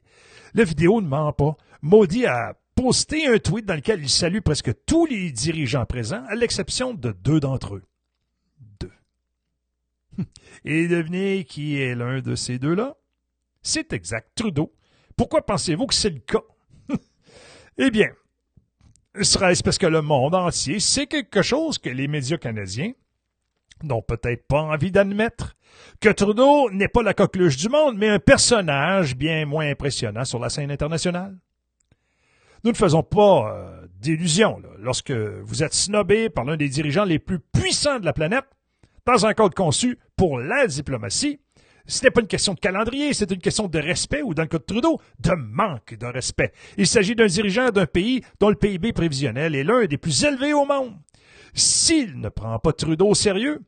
[0.54, 1.56] La vidéo ne ment pas.
[1.82, 6.34] Modi a posté un tweet dans lequel il salue presque tous les dirigeants présents, à
[6.34, 7.82] l'exception de deux d'entre eux.
[10.64, 12.96] Et devinez qui est l'un de ces deux-là?
[13.62, 14.72] C'est exact, Trudeau.
[15.16, 16.42] Pourquoi pensez-vous que c'est le cas?
[17.78, 18.08] eh bien,
[19.20, 22.92] serait-ce parce que le monde entier sait quelque chose que les médias canadiens
[23.82, 25.56] n'ont peut-être pas envie d'admettre?
[26.00, 30.38] Que Trudeau n'est pas la coqueluche du monde, mais un personnage bien moins impressionnant sur
[30.38, 31.36] la scène internationale?
[32.64, 34.60] Nous ne faisons pas euh, d'illusions.
[34.78, 38.46] Lorsque vous êtes snobé par l'un des dirigeants les plus puissants de la planète,
[39.06, 41.40] dans un code conçu pour la diplomatie,
[41.86, 44.48] ce n'est pas une question de calendrier, c'est une question de respect ou, dans le
[44.48, 46.52] cas de Trudeau, de manque de respect.
[46.76, 50.52] Il s'agit d'un dirigeant d'un pays dont le PIB prévisionnel est l'un des plus élevés
[50.52, 50.96] au monde.
[51.54, 53.62] S'il ne prend pas Trudeau au sérieux,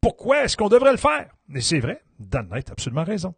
[0.00, 1.30] pourquoi est-ce qu'on devrait le faire?
[1.54, 3.34] Et c'est vrai, Dan a absolument raison.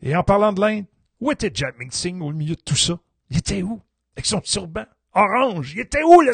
[0.00, 0.84] Et en parlant de l'Inde,
[1.20, 2.98] où était Jack Singh au milieu de tout ça?
[3.30, 3.80] Il était où?
[4.16, 5.72] Avec son turban orange.
[5.74, 6.32] Il était où, le?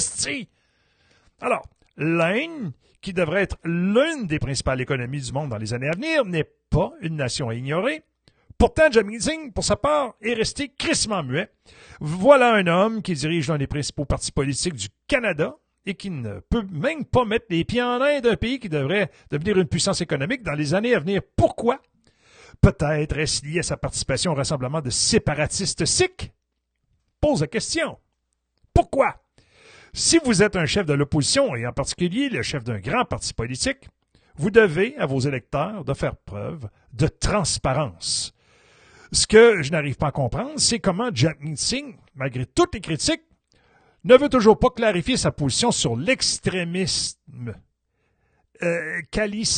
[1.41, 2.73] Alors, l'Inde,
[3.09, 6.53] qui devrait être l'une des principales économies du monde dans les années à venir, n'est
[6.68, 8.03] pas une nation à ignorer.
[8.59, 11.49] Pourtant, Jamie Singh, pour sa part, est resté crissement muet.
[12.01, 16.40] Voilà un homme qui dirige l'un des principaux partis politiques du Canada et qui ne
[16.51, 20.03] peut même pas mettre les pieds en Inde, un pays qui devrait devenir une puissance
[20.03, 21.23] économique dans les années à venir.
[21.35, 21.81] Pourquoi?
[22.61, 26.31] Peut-être est-ce lié à sa participation au rassemblement de séparatistes sikhs?
[27.23, 27.97] Pose la question.
[28.75, 29.14] Pourquoi?
[29.98, 33.34] Si vous êtes un chef de l'opposition, et en particulier le chef d'un grand parti
[33.34, 33.88] politique,
[34.37, 38.32] vous devez à vos électeurs de faire preuve de transparence.
[39.11, 43.24] Ce que je n'arrive pas à comprendre, c'est comment Jack Singh, malgré toutes les critiques,
[44.04, 47.56] ne veut toujours pas clarifier sa position sur l'extrémisme
[48.62, 49.48] euh, quelque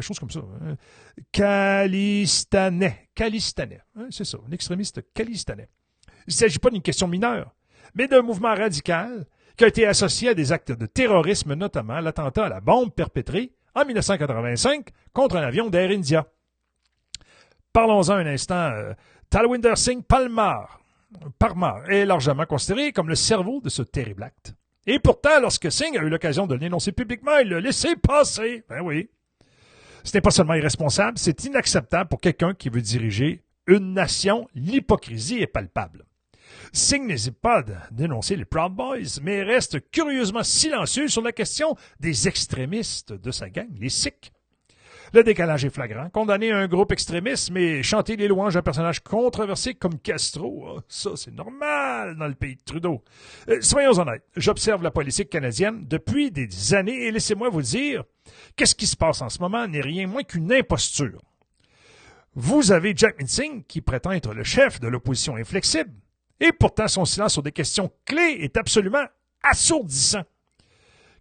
[0.00, 0.44] chose comme ça.
[0.62, 0.76] Hein.
[1.32, 5.68] Calistanais, calistanais, hein, c'est ça, un extrémiste calistanais.
[6.28, 7.52] Il ne s'agit pas d'une question mineure,
[7.96, 12.44] mais d'un mouvement radical qui a été associé à des actes de terrorisme, notamment l'attentat
[12.44, 16.26] à la bombe perpétré en 1985 contre un avion d'Air India.
[17.72, 18.70] Parlons-en un instant.
[18.70, 18.92] Euh,
[19.30, 20.80] Talwinder Singh Palmar,
[21.38, 24.54] Parmar est largement considéré comme le cerveau de ce terrible acte.
[24.86, 28.64] Et pourtant, lorsque Singh a eu l'occasion de l'énoncer publiquement, il l'a laissé passer.
[28.68, 29.10] Ben oui.
[30.04, 34.46] Ce n'est pas seulement irresponsable, c'est inacceptable pour quelqu'un qui veut diriger une nation.
[34.54, 36.04] L'hypocrisie est palpable.
[36.72, 41.76] Singh n'hésite pas à dénoncer les Proud Boys, mais reste curieusement silencieux sur la question
[42.00, 44.32] des extrémistes de sa gang, les Sikhs.
[45.12, 46.10] Le décalage est flagrant.
[46.10, 51.10] Condamner un groupe extrémiste, mais chanter les louanges d'un personnage controversé comme Castro, oh, ça
[51.14, 53.02] c'est normal dans le pays de Trudeau.
[53.48, 58.04] Euh, soyons honnêtes, j'observe la politique canadienne depuis des années et laissez-moi vous dire
[58.56, 61.22] qu'est-ce qui se passe en ce moment n'est rien moins qu'une imposture.
[62.34, 65.92] Vous avez Jack Minsing qui prétend être le chef de l'opposition inflexible,
[66.40, 69.04] et pourtant son silence sur des questions clés est absolument
[69.42, 70.24] assourdissant.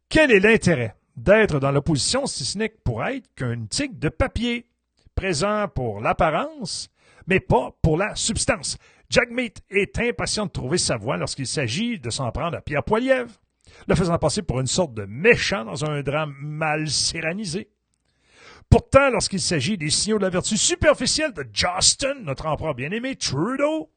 [0.09, 4.67] Quel est l'intérêt d'être dans l'opposition si ce n'est pour être qu'un tigre de papier,
[5.15, 6.89] présent pour l'apparence,
[7.27, 8.77] mais pas pour la substance?
[9.09, 12.83] Jack Meat est impatient de trouver sa voie lorsqu'il s'agit de s'en prendre à Pierre
[12.83, 13.31] Poilievre,
[13.87, 17.69] le faisant passer pour une sorte de méchant dans un drame mal séranisé.
[18.69, 23.91] Pourtant, lorsqu'il s'agit des signaux de la vertu superficielle de Justin, notre empereur bien-aimé Trudeau,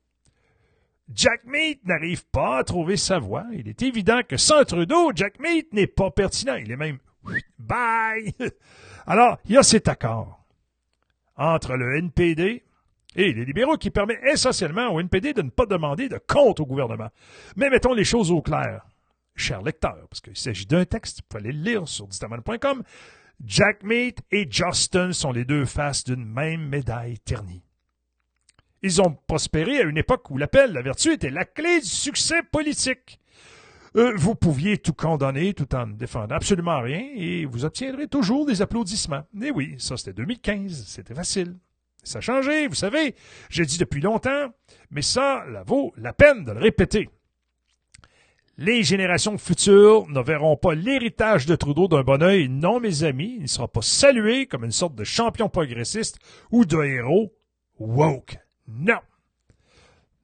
[1.13, 3.47] Jack Meat n'arrive pas à trouver sa voie.
[3.53, 6.57] Il est évident que sans Trudeau, Jack Meat n'est pas pertinent.
[6.57, 6.99] Il est même
[7.59, 8.35] Bye!
[9.07, 10.45] Alors, il y a cet accord
[11.37, 12.65] entre le NPD
[13.17, 16.67] et les libéraux qui permet essentiellement au NPD de ne pas demander de compte au
[16.67, 17.09] gouvernement.
[17.57, 18.85] Mais mettons les choses au clair,
[19.35, 22.83] chers lecteurs, parce qu'il s'agit d'un texte, vous pouvez le lire sur distaman.com.
[23.45, 27.63] Jack Meat et Justin sont les deux faces d'une même médaille ternie.
[28.83, 32.43] Ils ont prospéré à une époque où l'appel, la vertu était la clé du succès
[32.43, 33.19] politique.
[33.97, 38.47] Euh, vous pouviez tout condamner tout en ne défendant absolument rien et vous obtiendrez toujours
[38.47, 39.25] des applaudissements.
[39.43, 41.57] Et oui, ça c'était 2015, c'était facile.
[42.05, 43.15] Ça a changé, vous savez,
[43.51, 44.49] j'ai dit depuis longtemps,
[44.91, 47.09] mais ça, vaut la peine de le répéter.
[48.57, 52.49] Les générations futures ne verront pas l'héritage de Trudeau d'un bon oeil.
[52.49, 56.19] Non, mes amis, il ne sera pas salué comme une sorte de champion progressiste
[56.51, 57.33] ou de héros
[57.79, 58.39] woke.
[58.69, 59.01] Non.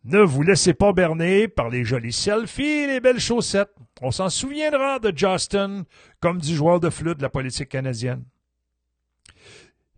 [0.04, 3.74] Ne vous laissez pas berner par les jolis selfies et les belles chaussettes.
[4.02, 5.84] On s'en souviendra de Justin
[6.20, 8.24] comme du joueur de flûte de la politique canadienne.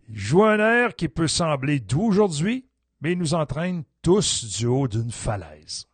[0.07, 2.65] Il joue un air qui peut sembler doux aujourd'hui,
[3.01, 5.89] mais il nous entraîne tous du haut d'une falaise.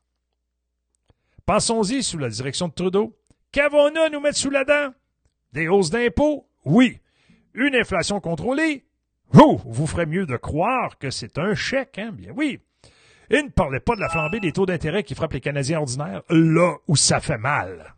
[1.48, 3.18] Pensons-y sous la direction de Trudeau.
[3.52, 4.94] Qu'avons-nous à nous mettre sous la dent?
[5.54, 6.48] Des hausses d'impôts?
[6.66, 7.00] Oui.
[7.56, 8.86] Une inflation contrôlée?
[9.36, 12.12] Oh, vous ferez mieux de croire que c'est un chèque, hein?
[12.14, 12.60] Bien oui.
[13.30, 16.22] Et ne parlez pas de la flambée des taux d'intérêt qui frappent les Canadiens ordinaires,
[16.30, 17.96] là où ça fait mal.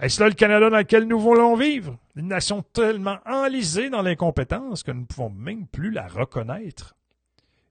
[0.00, 1.96] Est-ce là le Canada dans lequel nous voulons vivre?
[2.16, 6.94] Une nation tellement enlisée dans l'incompétence que nous ne pouvons même plus la reconnaître.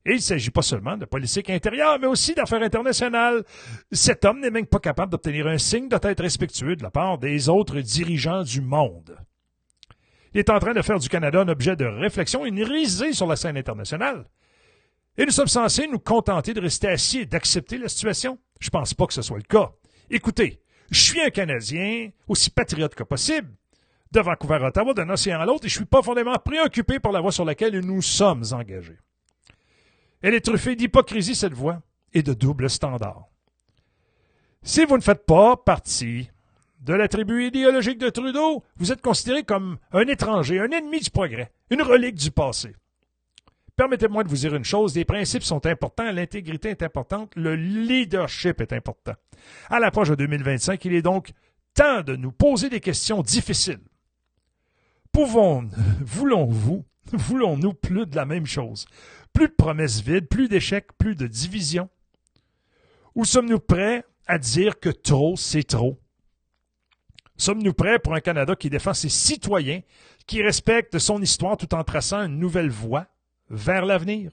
[0.05, 3.43] Et il ne s'agit pas seulement de politique intérieure, mais aussi d'affaires internationales.
[3.91, 7.17] Cet homme n'est même pas capable d'obtenir un signe de tête respectueux de la part
[7.17, 9.17] des autres dirigeants du monde.
[10.37, 13.25] Il est en train de faire du Canada un objet de réflexion une risée sur
[13.25, 14.29] la scène internationale.
[15.17, 18.37] Et nous sommes censés nous contenter de rester assis et d'accepter la situation?
[18.59, 19.71] Je pense pas que ce soit le cas.
[20.11, 20.61] Écoutez,
[20.91, 23.49] je suis un Canadien, aussi patriote que possible,
[24.11, 27.19] de Vancouver à Ottawa, d'un océan à l'autre, et je suis profondément préoccupé par la
[27.19, 28.99] voie sur laquelle nous sommes engagés.
[30.21, 31.81] Elle est truffée d'hypocrisie, cette voie,
[32.13, 33.25] et de double standard.
[34.61, 36.29] Si vous ne faites pas partie
[36.87, 41.09] de la tribu idéologique de Trudeau, vous êtes considéré comme un étranger, un ennemi du
[41.09, 42.73] progrès, une relique du passé.
[43.75, 48.61] Permettez-moi de vous dire une chose, les principes sont importants, l'intégrité est importante, le leadership
[48.61, 49.15] est important.
[49.69, 51.31] À l'approche de 2025, il est donc
[51.73, 53.83] temps de nous poser des questions difficiles.
[55.11, 55.69] Pouvons,
[55.99, 58.85] voulons-vous, voulons-nous plus de la même chose?
[59.33, 61.89] Plus de promesses vides, plus d'échecs, plus de divisions?
[63.13, 65.99] Ou sommes-nous prêts à dire que trop, c'est trop?
[67.37, 69.81] Sommes-nous prêts pour un Canada qui défend ses citoyens,
[70.25, 73.07] qui respecte son histoire tout en traçant une nouvelle voie
[73.49, 74.31] vers l'avenir?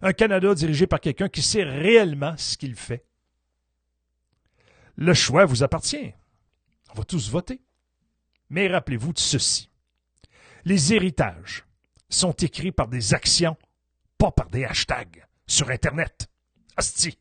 [0.00, 3.04] Un Canada dirigé par quelqu'un qui sait réellement ce qu'il fait.
[4.96, 6.12] Le choix vous appartient.
[6.90, 7.60] On va tous voter.
[8.50, 9.70] Mais rappelez-vous de ceci.
[10.64, 11.64] Les héritages
[12.08, 13.56] sont écrits par des actions,
[14.18, 16.28] pas par des hashtags sur Internet.
[16.76, 17.18] Asti.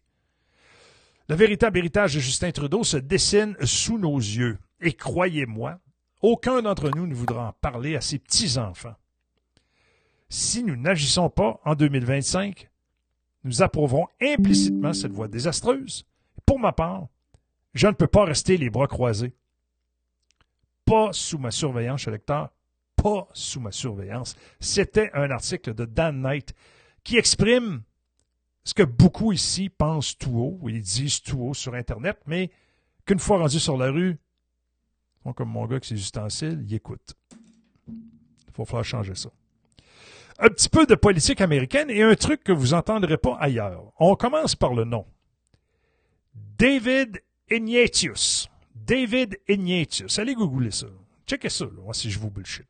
[1.29, 4.57] Le véritable héritage de Justin Trudeau se dessine sous nos yeux.
[4.83, 5.79] Et croyez-moi,
[6.21, 8.95] aucun d'entre nous ne voudra en parler à ses petits-enfants.
[10.27, 12.69] Si nous n'agissons pas en 2025,
[13.45, 16.05] nous approuverons implicitement cette voie désastreuse.
[16.45, 17.07] Pour ma part,
[17.73, 19.33] je ne peux pas rester les bras croisés.
[20.85, 22.49] Pas sous ma surveillance, lecteur.
[22.97, 24.35] Pas sous ma surveillance.
[24.59, 26.53] C'était un article de Dan Knight
[27.05, 27.83] qui exprime
[28.65, 32.49] ce que beaucoup ici pensent tout haut, ils disent tout haut sur Internet, mais
[33.05, 34.17] qu'une fois rendu sur la rue,
[35.31, 37.15] comme mon gars avec ses ustensiles, il écoute.
[37.87, 39.29] Il faut falloir changer ça.
[40.39, 43.93] Un petit peu de politique américaine et un truc que vous n'entendrez pas ailleurs.
[43.99, 45.05] On commence par le nom.
[46.57, 48.49] David Ignatius.
[48.75, 50.19] David Ignatius.
[50.19, 50.87] Allez googler ça.
[51.25, 52.67] Checkez ça, là, si je vous bullshit.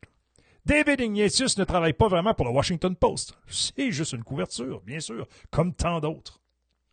[0.66, 3.38] David Ignatius ne travaille pas vraiment pour le Washington Post.
[3.47, 6.39] C'est juste une couverture, bien sûr, comme tant d'autres.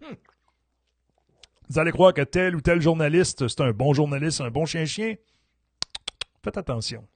[0.00, 0.14] Hmm.
[1.68, 5.14] Vous allez croire que tel ou tel journaliste, c'est un bon journaliste, un bon chien-chien?
[6.42, 7.06] Faites attention.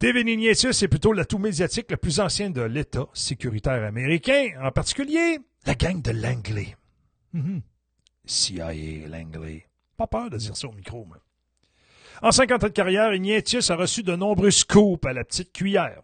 [0.00, 5.38] David Ignatius est plutôt l'atout médiatique le plus ancien de l'État sécuritaire américain, en particulier
[5.66, 6.74] la gang de Langley.
[7.34, 7.60] Mhm.
[8.24, 8.72] CIA
[9.08, 9.66] Langley.
[9.98, 11.18] Pas peur de dire ça au micro, moi.
[12.22, 16.02] En 50 ans de carrière, Ignatius a reçu de nombreux scoops à la petite cuillère.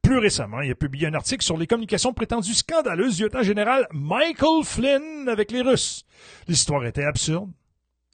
[0.00, 4.64] Plus récemment, il a publié un article sur les communications prétendues scandaleuses du lieutenant-général Michael
[4.64, 6.06] Flynn avec les Russes.
[6.48, 7.50] L'histoire était absurde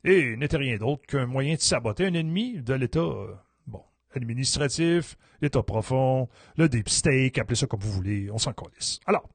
[0.04, 3.34] et n'était rien d'autre qu'un moyen de saboter un ennemi de l'État, euh,
[3.66, 3.82] bon,
[4.14, 9.00] administratif, l'État profond, le deep state, appelez ça comme vous voulez, on s'en colisse.
[9.06, 9.28] Alors,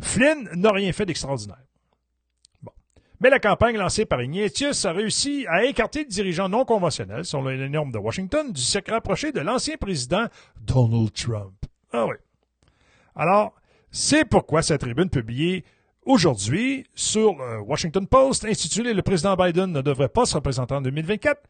[0.00, 1.62] Flynn n'a rien fait d'extraordinaire.
[3.20, 7.46] Mais la campagne lancée par Ignatius a réussi à écarter le dirigeant non conventionnel, selon
[7.46, 10.26] les normes de Washington, du secret rapproché de l'ancien président
[10.60, 11.54] Donald Trump.
[11.92, 12.16] Ah oui.
[13.14, 13.54] Alors,
[13.90, 15.64] c'est pourquoi cette tribune publiée
[16.06, 20.80] aujourd'hui sur le Washington Post, intitulée Le président Biden ne devrait pas se représenter en
[20.80, 21.42] 2024,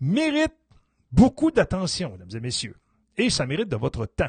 [0.00, 0.52] mérite
[1.10, 2.76] beaucoup d'attention, mesdames et messieurs.
[3.16, 4.28] Et ça mérite de votre temps.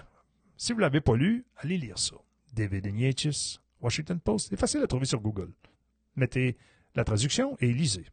[0.55, 2.15] Si vous ne l'avez pas lu, allez lire ça.
[2.53, 4.47] David Ignatius, Washington Post.
[4.49, 5.51] C'est facile à trouver sur Google
[6.17, 6.57] mettez
[6.95, 8.05] la traduction et lisez.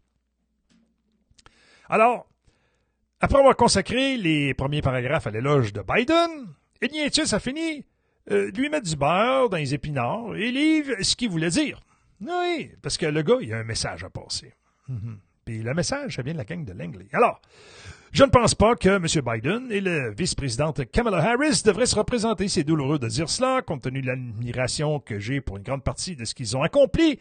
[1.89, 2.29] Alors,
[3.21, 7.85] après avoir consacré les premiers paragraphes à l'éloge de Biden, Ignatius a fini
[8.31, 11.81] euh, lui mettre du beurre dans les épinards et livre ce qu'il voulait dire.
[12.21, 14.53] Oui, parce que le gars, il a un message à passer.
[14.89, 15.19] Mhm.
[15.45, 17.07] Puis le message, ça vient de la gang de Langley.
[17.13, 17.41] Alors,
[18.13, 19.07] je ne pense pas que M.
[19.07, 22.49] Biden et la vice-présidente Kamala Harris devraient se représenter.
[22.49, 26.17] C'est douloureux de dire cela, compte tenu de l'admiration que j'ai pour une grande partie
[26.17, 27.19] de ce qu'ils ont accompli.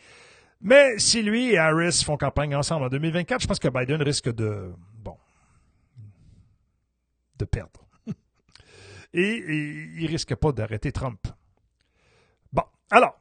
[0.62, 4.34] Mais si lui et Harris font campagne ensemble en 2024, je pense que Biden risque
[4.34, 4.72] de,
[5.04, 5.18] bon,
[7.38, 7.83] de perdre.
[9.14, 11.28] Et, il il risque pas d'arrêter Trump.
[12.52, 13.20] Bon, alors,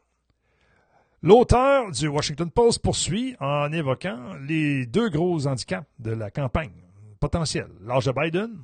[1.22, 6.72] l'auteur du Washington Post poursuit en évoquant les deux gros handicaps de la campagne
[7.20, 8.59] potentielle, l'âge de Biden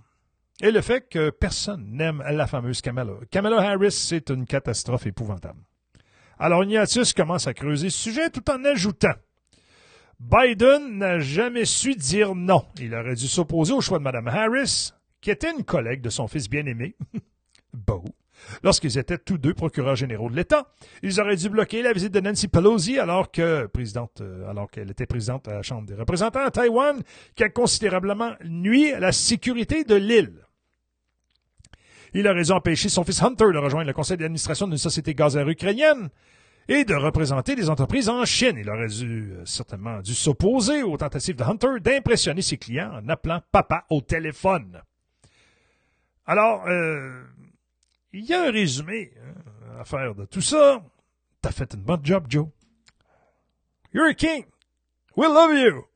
[0.60, 3.12] et le fait que personne n'aime la fameuse Kamala.
[3.30, 5.60] Kamala Harris, c'est une catastrophe épouvantable.
[6.38, 9.14] Alors Ignatius commence à creuser ce sujet tout en ajoutant
[10.20, 12.64] Biden n'a jamais su dire non.
[12.80, 16.28] Il aurait dû s'opposer au choix de Mme Harris, qui était une collègue de son
[16.28, 16.96] fils bien-aimé,
[17.72, 18.04] Beau.
[18.62, 20.68] Lorsqu'ils étaient tous deux procureurs généraux de l'État,
[21.02, 24.90] ils auraient dû bloquer la visite de Nancy Pelosi alors que présidente, euh, alors qu'elle
[24.90, 27.02] était présidente à la Chambre des représentants à Taïwan,
[27.34, 30.44] qui a considérablement nuit à la sécurité de l'île.
[32.14, 35.48] Il a raison empêcher son fils Hunter de rejoindre le conseil d'administration d'une société gazère
[35.48, 36.08] ukrainienne
[36.68, 38.56] et de représenter des entreprises en Chine.
[38.58, 43.08] Il aurait dû, euh, certainement dû s'opposer aux tentatives de Hunter d'impressionner ses clients en
[43.08, 44.80] appelant papa au téléphone.
[46.28, 47.24] Alors, euh,
[48.12, 50.84] il y a un résumé hein, à faire de tout ça.
[51.40, 52.48] T'as fait une bonne job, Joe.
[53.94, 54.44] You're a king.
[55.16, 55.86] We love you.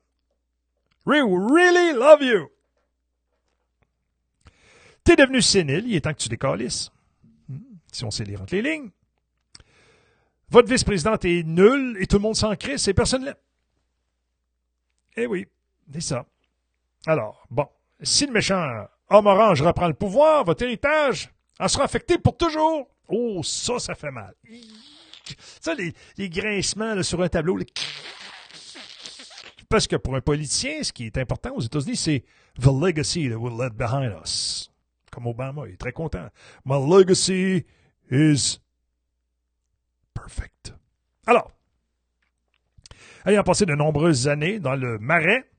[1.05, 2.49] We really love you.
[5.05, 6.91] T'es devenu sénile, il est temps que tu décalisses.
[7.51, 7.59] Hmm,
[7.93, 8.91] si on sait lire entre les lignes.
[10.49, 13.35] Votre vice-présidente est nulle et tout le monde s'en crisse et personne l'aime.
[15.17, 15.47] Eh oui,
[15.93, 16.25] c'est ça.
[17.07, 17.69] Alors, bon,
[18.01, 22.89] si le méchant homme orange reprend le pouvoir, votre héritage en sera affecté pour toujours.
[23.09, 24.35] Oh, ça, ça fait mal.
[25.61, 27.59] Ça, les, grincements sur un tableau,
[29.69, 32.25] Parce que pour un politicien, ce qui est important aux États-Unis, c'est
[32.61, 34.71] the legacy that we'll let behind us.
[35.11, 36.29] Comme Obama, il est très content.
[36.65, 37.65] My legacy
[38.11, 38.59] is
[40.15, 40.75] perfect.
[41.27, 41.53] Alors,
[43.25, 45.52] ayant passé de nombreuses années dans le marais,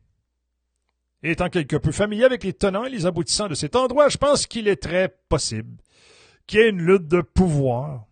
[1.31, 4.45] étant quelque peu familier avec les tenants et les aboutissants de cet endroit, je pense
[4.45, 5.77] qu'il est très possible
[6.47, 8.05] qu'il y ait une lutte de pouvoir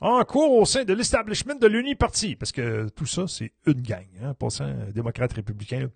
[0.00, 4.06] en cours au sein de l'establishment de l'Uni-Parti, parce que tout ça, c'est une gang,
[4.22, 5.90] hein, passant démocrate républicain.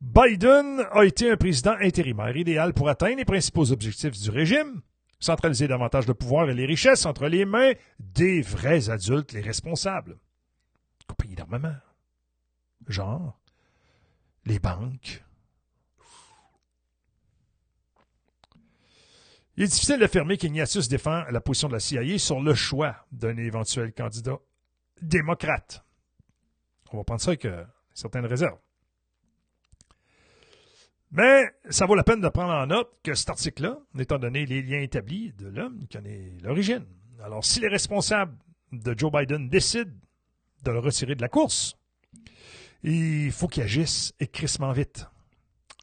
[0.00, 4.80] Biden a été un président intérimaire idéal pour atteindre les principaux objectifs du régime,
[5.20, 10.18] centraliser davantage de pouvoir et les richesses entre les mains des vrais adultes, les responsables.
[11.06, 11.76] Compagnie d'armement.
[12.88, 13.38] Genre,
[14.44, 15.22] les banques,
[19.56, 23.36] Il est difficile d'affirmer qu'Ignatius défend la position de la CIA sur le choix d'un
[23.36, 24.38] éventuel candidat
[25.02, 25.84] démocrate.
[26.90, 28.58] On va prendre ça avec euh, certaines réserves.
[31.10, 34.62] Mais ça vaut la peine de prendre en note que cet article-là, étant donné les
[34.62, 36.86] liens établis de l'homme qui en est l'origine.
[37.22, 38.34] Alors, si les responsables
[38.72, 39.92] de Joe Biden décident
[40.64, 41.76] de le retirer de la course,
[42.82, 45.06] il faut qu'il agisse écrissement vite.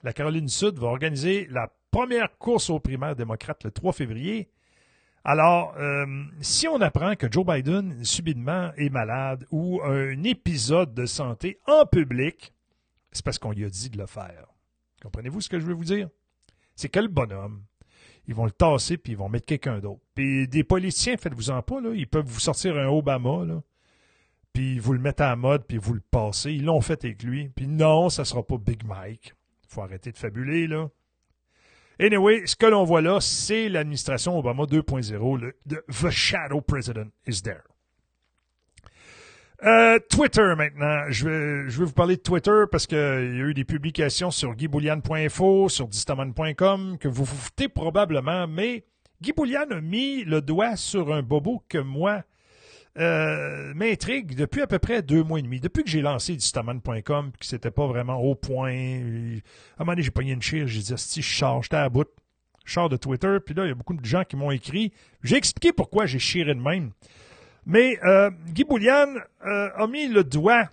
[0.03, 4.49] La Caroline du Sud va organiser la première course aux primaires démocrates le 3 février.
[5.23, 6.05] Alors, euh,
[6.41, 11.85] si on apprend que Joe Biden subitement est malade ou un épisode de santé en
[11.85, 12.53] public,
[13.11, 14.45] c'est parce qu'on lui a dit de le faire.
[15.01, 16.09] Comprenez-vous ce que je veux vous dire?
[16.75, 17.63] C'est que le bonhomme,
[18.27, 20.01] ils vont le tasser puis ils vont mettre quelqu'un d'autre.
[20.15, 23.61] Puis des politiciens, faites-vous-en pas, là, ils peuvent vous sortir un Obama, là,
[24.53, 26.51] puis vous le mettre à mode puis vous le passer.
[26.53, 27.49] Ils l'ont fait avec lui.
[27.49, 29.33] Puis non, ça sera pas Big Mike.
[29.67, 30.89] faut arrêter de fabuler, là.
[32.01, 35.37] Anyway, ce que l'on voit là, c'est l'administration Obama 2.0.
[35.37, 37.63] Le The Shadow President is there.
[39.63, 41.03] Euh, Twitter maintenant.
[41.09, 45.67] Je vais, vous parler de Twitter parce qu'il y a eu des publications sur guyboulian.info,
[45.67, 48.85] sur distaman.com que vous vous foutez probablement, mais
[49.21, 52.23] Guy Boulian a mis le doigt sur un bobo que moi,
[52.97, 55.59] euh, m'intrigue depuis à peu près deux mois et demi.
[55.59, 58.71] Depuis que j'ai lancé distaman.com, que c'était pas vraiment au point.
[58.71, 59.39] À un
[59.79, 62.07] moment donné, j'ai pogné une chire, j'ai dit, si je charge, j'étais à bout.
[62.65, 64.93] Je sors de Twitter, puis là, il y a beaucoup de gens qui m'ont écrit.
[65.23, 66.91] J'ai expliqué pourquoi j'ai chiré de même.
[67.65, 69.15] Mais euh, Guy Boulian
[69.45, 70.69] euh, a mis le doigt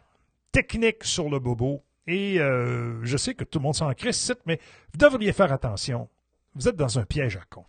[0.53, 1.83] technique sur le bobo.
[2.07, 4.61] Et euh, je sais que tout le monde s'en crisse, mais
[4.93, 6.09] vous devriez faire attention.
[6.55, 7.64] Vous êtes dans un piège à con.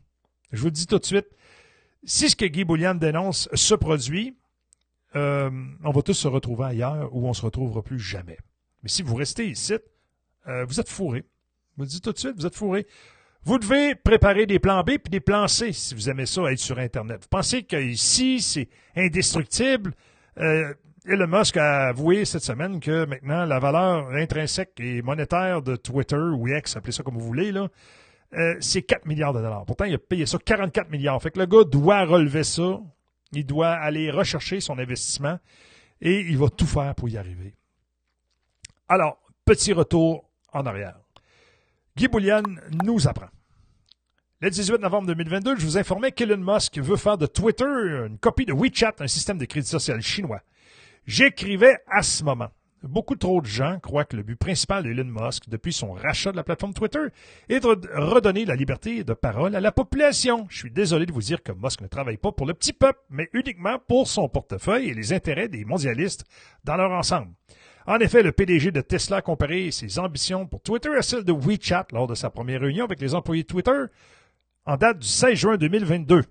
[0.52, 1.28] Je vous le dis tout de suite.
[2.04, 4.38] Si ce que Guy Boulian dénonce se produit,
[5.16, 5.50] euh,
[5.84, 8.38] on va tous se retrouver ailleurs où on ne se retrouvera plus jamais.
[8.84, 9.76] Mais si vous restez ici,
[10.48, 11.20] euh, vous êtes fourré.
[11.20, 12.88] Je vous le dis tout de suite, vous êtes fourré.
[13.44, 16.60] Vous devez préparer des plans B puis des plans C si vous aimez ça être
[16.60, 17.22] sur Internet.
[17.22, 19.94] Vous pensez qu'ici, c'est indestructible?
[20.38, 20.74] Euh,
[21.06, 26.18] Elon Musk a avoué cette semaine que maintenant, la valeur intrinsèque et monétaire de Twitter
[26.18, 27.70] ou X, appelez ça comme vous voulez, là,
[28.34, 29.66] euh, c'est 4 milliards de dollars.
[29.66, 31.22] Pourtant, il a payé ça 44 milliards.
[31.22, 32.80] Fait que le gars doit relever ça.
[33.32, 35.40] Il doit aller rechercher son investissement
[36.02, 37.54] et il va tout faire pour y arriver.
[38.88, 40.98] Alors, petit retour en arrière.
[41.96, 42.44] Guy Boulian
[42.84, 43.28] nous apprend.
[44.40, 48.46] Le 18 novembre 2022, je vous informais qu'Elon Musk veut faire de Twitter une copie
[48.46, 50.42] de WeChat, un système de crédit social chinois.
[51.08, 52.50] J'écrivais à ce moment.
[52.84, 56.36] Beaucoup trop de gens croient que le but principal d'Elon Musk depuis son rachat de
[56.38, 57.08] la plateforme Twitter
[57.50, 60.46] est de redonner la liberté de parole à la population.
[60.50, 63.00] Je suis désolé de vous dire que Musk ne travaille pas pour le petit peuple,
[63.10, 66.26] mais uniquement pour son portefeuille et les intérêts des mondialistes
[66.66, 67.32] dans leur ensemble.
[67.88, 71.34] En effet, le PDG de Tesla a comparé ses ambitions pour Twitter à celles de
[71.34, 73.86] WeChat lors de sa première réunion avec les employés de Twitter
[74.66, 76.26] en date du 16 juin 2022.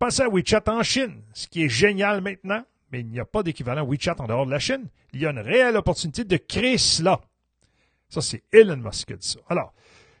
[0.00, 3.42] Pensez à WeChat en Chine, ce qui est génial maintenant, mais il n'y a pas
[3.42, 4.88] d'équivalent WeChat en dehors de la Chine.
[5.12, 7.20] Il y a une réelle opportunité de créer cela.
[8.08, 9.40] Ça, c'est Elon Musk qui a dit ça.
[9.48, 9.72] Alors,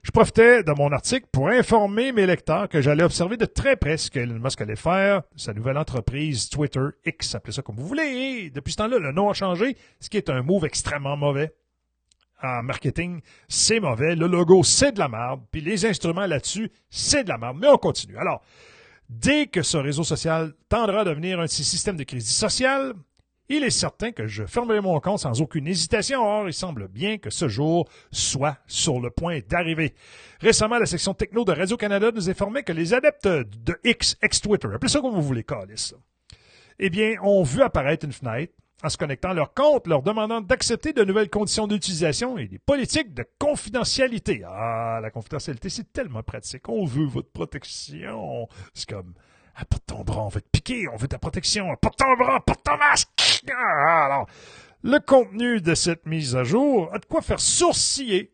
[0.06, 3.96] je profitais de mon article pour informer mes lecteurs que j'allais observer de très près
[3.96, 8.50] ce qu'Elon Musk allait faire, sa nouvelle entreprise Twitter, X, appelez ça comme vous voulez.
[8.50, 11.52] Depuis ce temps-là, le nom a changé, ce qui est un move extrêmement mauvais.
[12.40, 14.14] En marketing, c'est mauvais.
[14.14, 15.40] Le logo, c'est de la merde.
[15.50, 17.56] Puis les instruments là-dessus, c'est de la merde.
[17.60, 18.16] Mais on continue.
[18.16, 18.42] Alors,
[19.08, 22.94] dès que ce réseau social tendra à devenir un système de crédit social,
[23.48, 26.24] il est certain que je fermerai mon compte sans aucune hésitation.
[26.24, 29.94] Or, il semble bien que ce jour soit sur le point d'arriver.
[30.40, 34.90] Récemment, la section techno de Radio-Canada nous informait que les adeptes de X, ex-Twitter, appelez
[34.90, 35.92] ça comme vous voulez, Calis,
[36.78, 38.52] eh bien, ont vu apparaître une fenêtre
[38.82, 43.14] en se connectant leur compte, leur demandant d'accepter de nouvelles conditions d'utilisation et des politiques
[43.14, 44.42] de confidentialité.
[44.46, 46.68] Ah, la confidentialité, c'est tellement pratique.
[46.68, 48.48] On veut votre protection.
[48.74, 49.14] C'est comme,
[49.54, 51.74] ah, porte ton bras, on veut te piquer, on veut ta protection.
[51.80, 53.08] Porte ton bras, porte ton masque.
[53.50, 54.26] Ah, alors,
[54.82, 58.32] Le contenu de cette mise à jour a de quoi faire sourciller.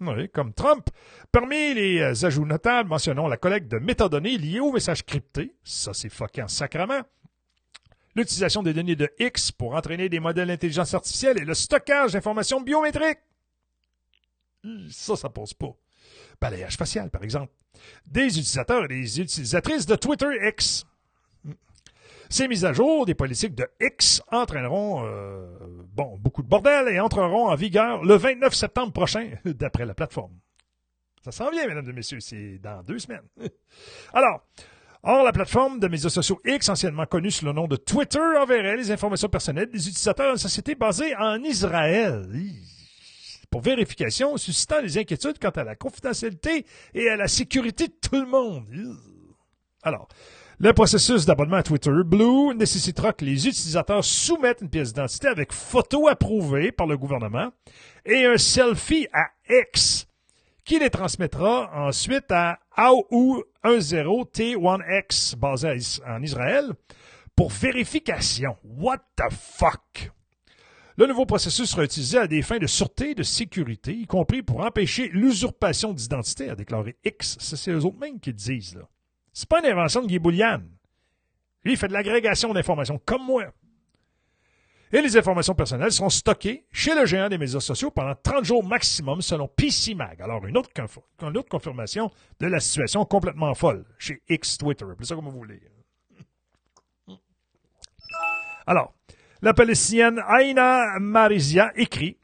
[0.00, 0.88] Oui, comme Trump.
[1.32, 5.56] Parmi les euh, ajouts notables, mentionnons la collecte de métadonnées liées aux messages cryptés.
[5.64, 7.02] Ça, c'est fucking sacrement.
[8.18, 12.60] L'utilisation des données de X pour entraîner des modèles d'intelligence artificielle et le stockage d'informations
[12.60, 13.20] biométriques.
[14.90, 15.72] Ça, ça pose pas.
[16.40, 17.52] Balayage facial, par exemple.
[18.06, 20.84] Des utilisateurs et des utilisatrices de Twitter X.
[22.28, 25.46] Ces mises à jour des politiques de X entraîneront euh,
[25.94, 30.36] beaucoup de bordel et entreront en vigueur le 29 septembre prochain, d'après la plateforme.
[31.22, 33.28] Ça s'en vient, mesdames et messieurs, c'est dans deux semaines.
[34.12, 34.42] Alors,
[35.02, 38.76] Or, la plateforme de médias sociaux X, anciennement connue sous le nom de Twitter, enverrait
[38.76, 42.26] les informations personnelles des utilisateurs d'une société basée en Israël.
[43.50, 48.20] Pour vérification, suscitant des inquiétudes quant à la confidentialité et à la sécurité de tout
[48.20, 48.66] le monde.
[49.82, 50.08] Alors,
[50.58, 55.52] le processus d'abonnement à Twitter Blue nécessitera que les utilisateurs soumettent une pièce d'identité avec
[55.52, 57.52] photo approuvée par le gouvernement
[58.04, 60.08] et un selfie à X
[60.64, 65.76] qui les transmettra ensuite à AOU10T1X basé
[66.06, 66.72] en Israël
[67.34, 68.56] pour vérification.
[68.62, 70.12] What the fuck?
[70.96, 74.42] Le nouveau processus sera utilisé à des fins de sûreté et de sécurité, y compris
[74.42, 77.36] pour empêcher l'usurpation d'identité, a déclaré X.
[77.40, 78.88] C'est eux autres mêmes qui le disent, là.
[79.32, 80.62] C'est pas une invention de Guy Boulian.
[81.64, 83.46] Lui, il fait de l'agrégation d'informations, comme moi.
[84.92, 88.64] Et les informations personnelles seront stockées chez le géant des médias sociaux pendant 30 jours
[88.64, 90.22] maximum, selon PCMag.
[90.22, 90.70] Alors, une autre,
[91.22, 92.10] une autre confirmation
[92.40, 94.86] de la situation complètement folle chez X Twitter.
[94.90, 95.60] Appelez ça comme vous voulez.
[98.66, 98.94] Alors,
[99.42, 102.18] la Palestinienne Aina Marizia écrit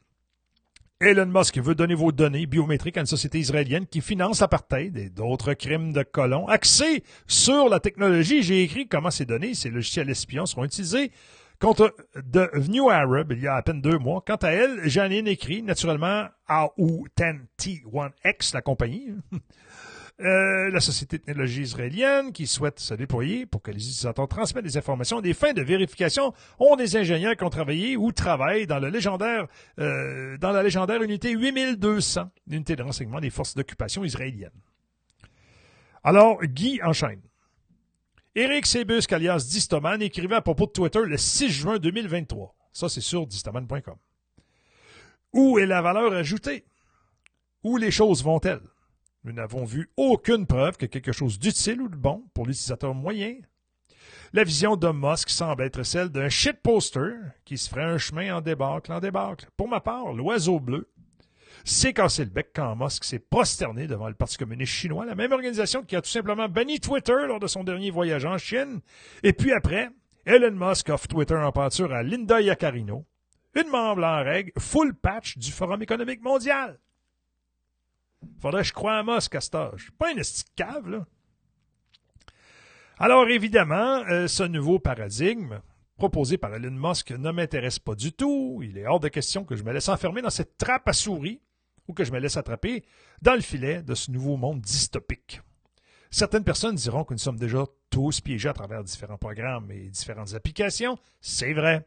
[1.01, 5.09] Elon Musk veut donner vos données biométriques à une société israélienne qui finance l'apartheid et
[5.09, 6.47] d'autres crimes de colons.
[6.47, 11.11] Axé sur la technologie, j'ai écrit comment ces données, ces logiciels espions seront utilisés
[11.59, 14.23] contre The New Arab il y a à peine deux mois.
[14.25, 19.13] Quant à elle, ai écrit, naturellement, AU10T1X, la compagnie.
[20.21, 24.63] Euh, la société de technologie israélienne qui souhaite se déployer pour que les utilisateurs transmettent
[24.63, 28.79] des informations des fins de vérification ont des ingénieurs qui ont travaillé ou travaillent dans
[28.79, 29.47] le légendaire
[29.77, 34.51] euh, dans la légendaire unité 8200, l'unité de renseignement des forces d'occupation israéliennes.
[36.01, 37.19] Alors, Guy enchaîne.
[38.37, 42.53] Éric Sebusque, alias Distoman, écrivait à propos de Twitter le 6 juin 2023.
[42.73, 43.95] Ça, c'est sur distoman.com.
[45.31, 46.65] Où est la valeur ajoutée?
[47.63, 48.67] Où les choses vont-elles?
[49.23, 53.37] Nous n'avons vu aucune preuve que quelque chose d'utile ou de bon pour l'utilisateur moyen.
[54.33, 57.13] La vision de Musk semble être celle d'un shitposter
[57.45, 59.47] qui se ferait un chemin en débâcle en débâcle.
[59.55, 60.89] Pour ma part, l'oiseau bleu
[61.65, 65.31] s'est cassé le bec quand Musk s'est prosterné devant le Parti communiste chinois, la même
[65.31, 68.81] organisation qui a tout simplement banni Twitter lors de son dernier voyage en Chine.
[69.23, 69.89] Et puis après,
[70.25, 73.05] Elon Musk offre Twitter en peinture à Linda Yaccarino,
[73.55, 76.79] une membre en règle, full patch du Forum économique mondial.
[78.39, 79.91] Faudrait que je croie à Musk à cet âge.
[79.97, 80.21] Pas une
[80.91, 81.05] là.
[82.97, 85.59] Alors, évidemment, euh, ce nouveau paradigme
[85.97, 88.61] proposé par Elon Musk ne m'intéresse pas du tout.
[88.63, 91.41] Il est hors de question que je me laisse enfermer dans cette trappe à souris
[91.87, 92.83] ou que je me laisse attraper
[93.21, 95.41] dans le filet de ce nouveau monde dystopique.
[96.11, 100.33] Certaines personnes diront que nous sommes déjà tous piégés à travers différents programmes et différentes
[100.33, 100.97] applications.
[101.19, 101.85] C'est vrai.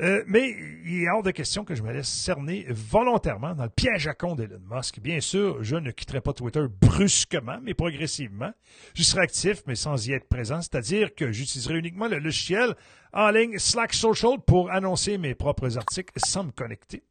[0.00, 3.70] Euh, mais il est hors de question que je me laisse cerner volontairement dans le
[3.70, 4.98] piège à con d'Elon Musk.
[4.98, 8.52] Bien sûr, je ne quitterai pas Twitter brusquement, mais progressivement.
[8.94, 12.74] Je serai actif, mais sans y être présent, c'est-à-dire que j'utiliserai uniquement le logiciel
[13.12, 17.04] en ligne Slack Social pour annoncer mes propres articles sans me connecter.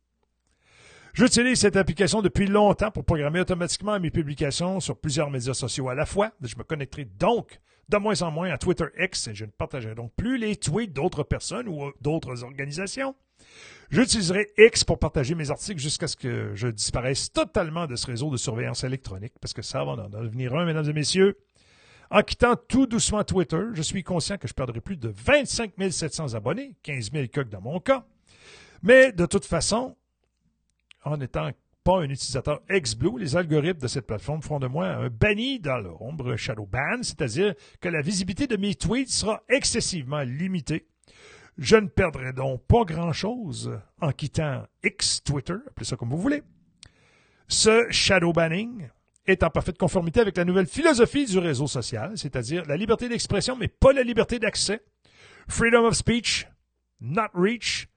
[1.13, 5.93] J'utilise cette application depuis longtemps pour programmer automatiquement mes publications sur plusieurs médias sociaux à
[5.93, 6.31] la fois.
[6.41, 9.93] Je me connecterai donc de moins en moins à Twitter X et je ne partagerai
[9.93, 13.13] donc plus les tweets d'autres personnes ou d'autres organisations.
[13.91, 18.31] J'utiliserai X pour partager mes articles jusqu'à ce que je disparaisse totalement de ce réseau
[18.31, 21.37] de surveillance électronique, parce que ça va en devenir un, mesdames et messieurs.
[22.09, 26.33] En quittant tout doucement Twitter, je suis conscient que je perdrai plus de 25 700
[26.33, 28.03] abonnés, 15 000 coques dans mon cas.
[28.81, 29.95] Mais de toute façon,
[31.05, 31.49] en étant
[31.83, 35.77] pas un utilisateur ex-Blue, les algorithmes de cette plateforme feront de moi un banni dans
[35.77, 40.87] l'ombre, shadow ban, c'est-à-dire que la visibilité de mes tweets sera excessivement limitée.
[41.57, 46.41] Je ne perdrai donc pas grand-chose en quittant X Twitter, appelez ça comme vous voulez.
[47.47, 48.89] Ce shadow banning
[49.25, 53.55] est en parfaite conformité avec la nouvelle philosophie du réseau social, c'est-à-dire la liberté d'expression,
[53.55, 54.81] mais pas la liberté d'accès.
[55.47, 56.47] Freedom of speech,
[57.01, 57.87] not reach.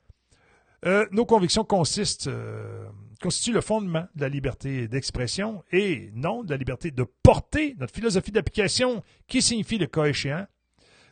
[0.84, 2.86] Euh, nos convictions consistent euh,
[3.20, 7.94] constitue le fondement de la liberté d'expression et non de la liberté de porter notre
[7.94, 10.46] philosophie d'application qui signifie le cas échéant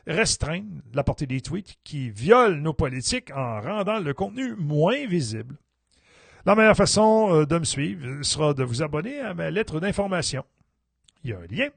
[0.06, 5.56] restreindre la portée des tweets qui violent nos politiques en rendant le contenu moins visible.
[6.44, 10.44] La meilleure façon euh, de me suivre sera de vous abonner à ma lettre d'information.
[11.22, 11.70] Il y a un lien.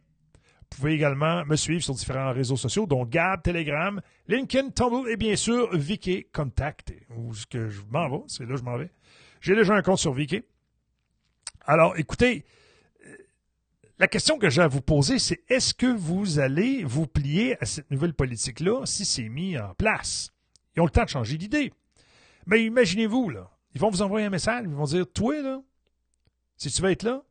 [0.72, 5.18] Vous pouvez également me suivre sur différents réseaux sociaux, dont Gab, Telegram, LinkedIn, Tumblr et
[5.18, 8.78] bien sûr Viki Contact, où ce que je m'en vais, c'est là que je m'en
[8.78, 8.91] vais.
[9.41, 10.43] J'ai déjà un compte sur Viki.
[11.65, 12.45] Alors, écoutez,
[13.05, 13.15] euh,
[13.97, 17.65] la question que j'ai à vous poser, c'est est-ce que vous allez vous plier à
[17.65, 20.32] cette nouvelle politique-là si c'est mis en place?
[20.76, 21.74] Ils ont le temps de changer d'idée.
[22.45, 25.61] Mais imaginez-vous, là, ils vont vous envoyer un message, ils vont dire Toi, là,
[26.55, 27.24] si tu veux être là,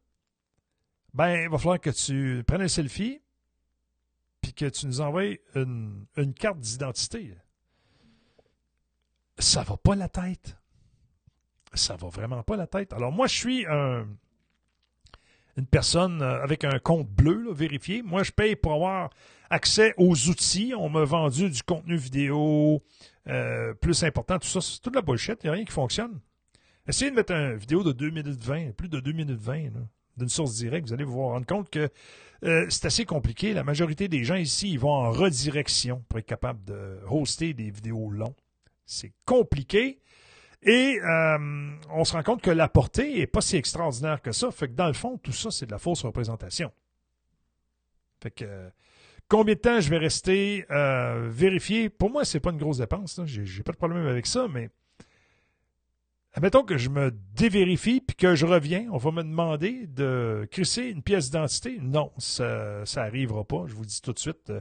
[1.14, 3.20] ben, il va falloir que tu prennes un selfie
[4.57, 6.07] que tu nous envoies une,
[6.38, 7.34] carte d'identité.
[9.38, 10.57] Ça va pas la tête.
[11.74, 12.92] Ça va vraiment pas la tête.
[12.92, 14.09] Alors, moi, je suis un,
[15.57, 18.02] une personne euh, avec un compte bleu vérifié.
[18.02, 19.11] Moi, je paye pour avoir
[19.50, 20.72] accès aux outils.
[20.76, 22.82] On m'a vendu du contenu vidéo
[23.28, 24.38] euh, plus important.
[24.38, 25.38] Tout ça, c'est toute la bullshit.
[25.42, 26.20] Il n'y a rien qui fonctionne.
[26.88, 29.70] Essayez de mettre une vidéo de 2 minutes 20, plus de 2 minutes 20,
[30.16, 30.88] d'une source directe.
[30.88, 31.88] Vous allez vous rendre compte que
[32.45, 33.53] euh, c'est assez compliqué.
[33.55, 37.70] La majorité des gens ici, ils vont en redirection pour être capable de hoster des
[37.70, 38.34] vidéos longs.
[38.84, 40.01] C'est compliqué.
[40.62, 44.51] Et euh, on se rend compte que la portée n'est pas si extraordinaire que ça.
[44.51, 46.72] Fait que dans le fond, tout ça, c'est de la fausse représentation.
[48.20, 48.70] Fait que
[49.28, 51.89] combien de temps je vais rester euh, vérifié?
[51.89, 53.20] Pour moi, c'est pas une grosse dépense.
[53.24, 54.70] J'ai pas de problème avec ça, mais
[56.37, 60.84] admettons que je me dévérifie puis que je reviens, on va me demander de crisser
[60.84, 61.78] une pièce d'identité.
[61.82, 63.64] Non, ça n'arrivera pas.
[63.66, 64.53] Je vous dis tout de suite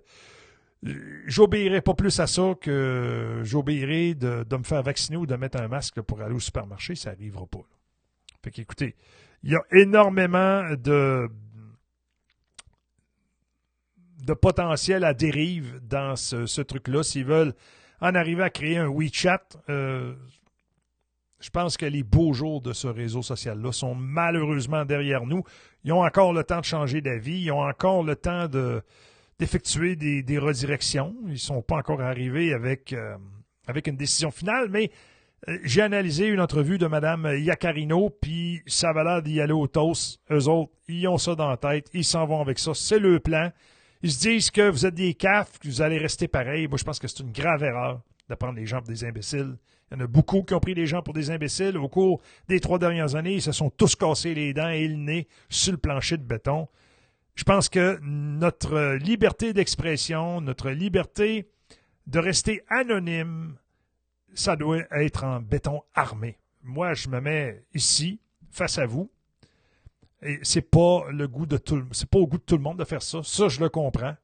[1.26, 5.68] j'obéirai pas plus à ça que j'obéirai de, me faire vacciner ou de mettre un
[5.68, 6.96] masque pour aller au supermarché.
[6.96, 7.64] Ça n'arrivera pas.
[8.44, 8.96] Fait qu'écoutez,
[9.44, 11.28] il y a énormément de,
[14.24, 17.04] de potentiel à dérive dans ce, truc-là.
[17.04, 17.54] S'ils veulent
[18.02, 20.16] en arriver à créer un WeChat, euh,
[21.46, 25.44] je pense que les beaux jours de ce réseau social-là sont malheureusement derrière nous.
[25.84, 27.40] Ils ont encore le temps de changer d'avis.
[27.40, 28.82] Ils ont encore le temps de
[29.38, 31.14] d'effectuer des, redirections.
[31.28, 33.16] Ils ne sont pas encore arrivés avec, euh,
[33.86, 34.90] une décision finale, mais
[35.48, 39.68] euh, j'ai analysé une entrevue de Mme Yacarino, puis ça va l'air d'y aller au
[39.68, 40.22] toast.
[40.32, 43.20] Eux autres, ils ont ça dans la tête, ils s'en vont avec ça, c'est le
[43.20, 43.52] plan.
[44.02, 46.68] Ils se disent que vous êtes des cafs, que vous allez rester pareil.
[46.68, 49.58] Moi, je pense que c'est une grave erreur de prendre les pour des imbéciles.
[49.92, 51.78] Il y en a beaucoup qui ont pris les gens pour des imbéciles.
[51.78, 54.96] Au cours des trois dernières années, ils se sont tous cassés les dents et le
[54.96, 56.68] nez sur le plancher de béton
[57.36, 61.50] je pense que notre liberté d'expression, notre liberté
[62.08, 63.58] de rester anonyme,
[64.34, 66.38] ça doit être en béton armé.
[66.64, 68.20] Moi, je me mets ici,
[68.52, 69.12] face à vous,
[70.22, 72.80] et c'est pas le goût de tout, c'est pas au goût de tout le monde
[72.80, 73.22] de faire ça.
[73.24, 74.16] Ça, je le comprends.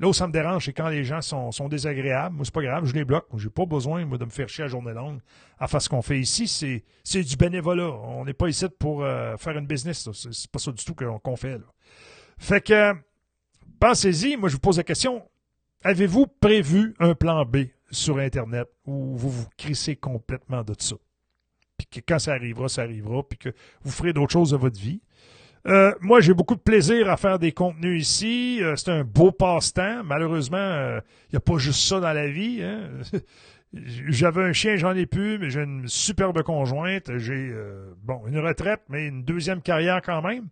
[0.00, 2.34] Là où ça me dérange, c'est quand les gens sont, sont désagréables.
[2.34, 3.26] Moi, c'est pas grave, je les bloque.
[3.36, 5.20] J'ai pas besoin, de me faire chier à journée longue
[5.58, 6.48] à faire ce qu'on fait ici.
[7.04, 7.90] C'est, du bénévolat.
[7.90, 10.08] On n'est pas ici pour euh, faire une business.
[10.12, 11.60] C'est, pas ça du tout qu'on, fait.
[12.38, 12.92] Fait que,
[13.78, 15.22] pensez-y, moi je vous pose la question,
[15.82, 20.96] avez-vous prévu un plan B sur Internet où vous vous crissez complètement de ça?
[21.76, 23.50] Puis que quand ça arrivera, ça arrivera, puis que
[23.82, 25.00] vous ferez d'autres choses de votre vie.
[25.66, 28.58] Euh, moi, j'ai beaucoup de plaisir à faire des contenus ici.
[28.62, 30.04] Euh, c'est un beau passe-temps.
[30.04, 31.00] Malheureusement, il euh,
[31.32, 32.62] n'y a pas juste ça dans la vie.
[32.62, 32.90] Hein.
[33.72, 37.16] J'avais un chien, j'en ai plus, mais j'ai une superbe conjointe.
[37.16, 37.52] J'ai
[38.04, 40.48] bon une retraite, mais une deuxième carrière quand même.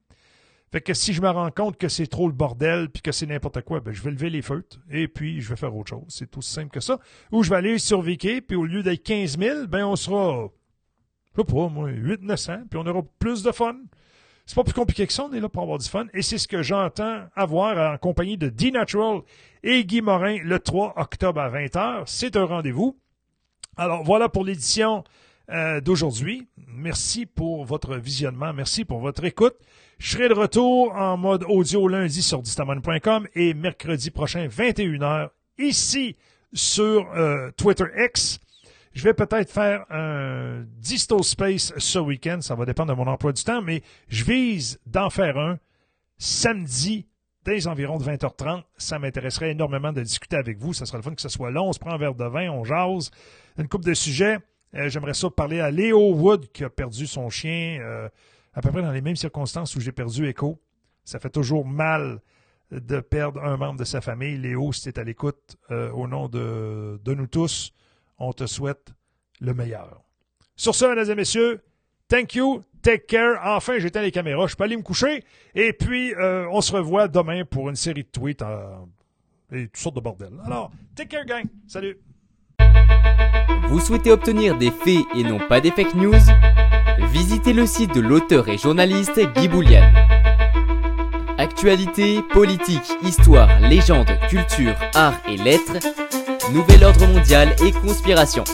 [0.73, 3.27] Fait que si je me rends compte que c'est trop le bordel puis que c'est
[3.27, 6.07] n'importe quoi, ben, je vais lever les feutres et puis je vais faire autre chose.
[6.09, 6.99] C'est aussi simple que ça.
[7.31, 10.49] Ou je vais aller sur puis au lieu d'être 15 000, ben, on sera,
[11.37, 13.77] je sais pas, moi, 8 900 puis on aura plus de fun.
[14.53, 16.05] C'est pas plus compliqué que ça, on est là pour avoir du fun.
[16.13, 19.23] Et c'est ce que j'entends avoir en compagnie de D-Natural
[19.63, 22.03] et Guy Morin le 3 octobre à 20h.
[22.05, 22.95] C'est un rendez-vous.
[23.79, 25.05] Alors voilà pour l'édition
[25.49, 26.49] euh, d'aujourd'hui.
[26.67, 28.53] Merci pour votre visionnement.
[28.53, 29.55] Merci pour votre écoute.
[29.97, 36.15] Je serai de retour en mode audio lundi sur distamon.com et mercredi prochain, 21h, ici
[36.53, 38.39] sur euh, Twitter X.
[38.95, 42.41] Je vais peut-être faire un Disto Space ce week-end.
[42.41, 45.59] Ça va dépendre de mon emploi du temps, mais je vise d'en faire un
[46.19, 47.07] samedi
[47.45, 48.63] dès les environs de 20h30.
[48.77, 50.75] Ça m'intéresserait énormément de discuter avec vous.
[50.75, 51.69] Ça sera le fun que ce soit long.
[51.69, 53.11] On se prend un verre de vin, on jase.
[53.57, 54.39] Une coupe de sujets.
[54.75, 57.79] Euh, j'aimerais ça parler à Léo Wood qui a perdu son chien.
[57.81, 58.09] Euh,
[58.55, 60.61] à peu près dans les mêmes circonstances où j'ai perdu Echo.
[61.05, 62.21] Ça fait toujours mal
[62.71, 64.37] de perdre un membre de sa famille.
[64.37, 67.73] Léo, si à l'écoute, euh, au nom de, de, nous tous,
[68.23, 68.95] on te souhaite
[69.41, 70.01] le meilleur.
[70.55, 71.61] Sur ce, mesdames et messieurs,
[72.09, 73.41] thank you, take care.
[73.45, 75.25] Enfin, j'éteins les caméras, je peux aller me coucher.
[75.55, 78.43] Et puis, euh, on se revoit demain pour une série de tweets.
[79.53, 80.31] et toutes sortes de bordel.
[80.47, 81.45] Alors, take care, gang.
[81.67, 81.99] Salut.
[83.69, 86.15] Vous souhaitez obtenir des faits et non pas des fake news?
[87.11, 89.93] Visitez le site de l'auteur et journaliste Guy Boulian.
[91.39, 95.79] Actualité, politique, histoire, légende, culture, art et lettres,
[96.53, 98.45] nouvel ordre mondial et conspiration.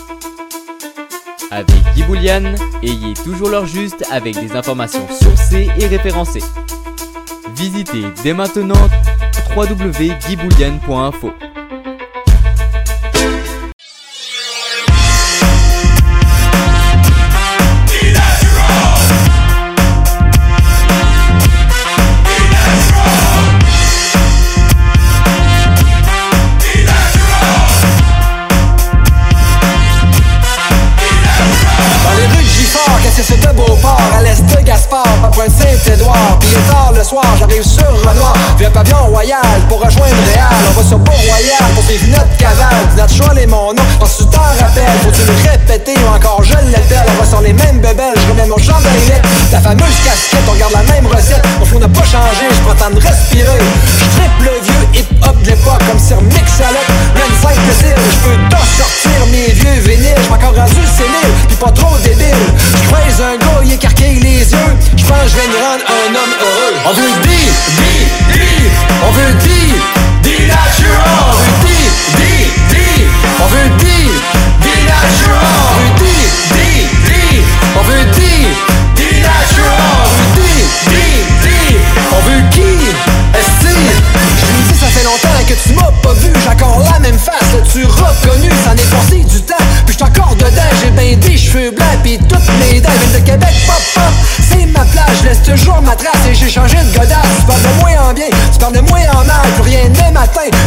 [1.51, 6.42] Avec Guy Boulian, ayez toujours l'heure juste avec des informations sourcées et référencées.
[7.57, 8.88] Visitez dès maintenant
[9.57, 11.32] www.guyboulian.info.
[35.39, 38.34] Point de Saint-Édouard Puis est tard le soir, j'arrive sur Renoir.
[38.59, 40.51] Viens pavillon royal pour rejoindre Réal.
[40.68, 42.82] On va sur Beau-Royal pour suivre notre cavale.
[42.91, 44.99] Dis notre choix, les mon nom, parce que tu t'en rappelles.
[45.05, 47.07] Faut-tu le répéter ou encore je l'appelle?
[47.07, 49.22] On va sur les mêmes bebelles, je remets mon chandail
[49.53, 51.47] La fameuse casquette, on garde la même recette.
[51.61, 53.59] Mon flow n'a pas changé, je temps de respirer.
[53.86, 58.18] Je triple le vieux hip-hop de l'époque Comme Sir Mick Salette, même 5 style Je
[58.28, 60.14] peux t'en sortir mes vieux vinyles.
[60.22, 62.34] Je encore rendu sénile, pis pas trop débile.
[62.59, 64.72] Je croise un gars, il écarquille les yeux.
[64.97, 66.74] Je pense que je vais me rendre un homme heureux.
[66.86, 68.70] On veut dire, dire, dire
[69.07, 69.82] On veut dire,
[70.22, 73.09] dire natural On veut dire, dire, dire
[73.41, 74.14] On veut dire,
[74.62, 75.57] dire natural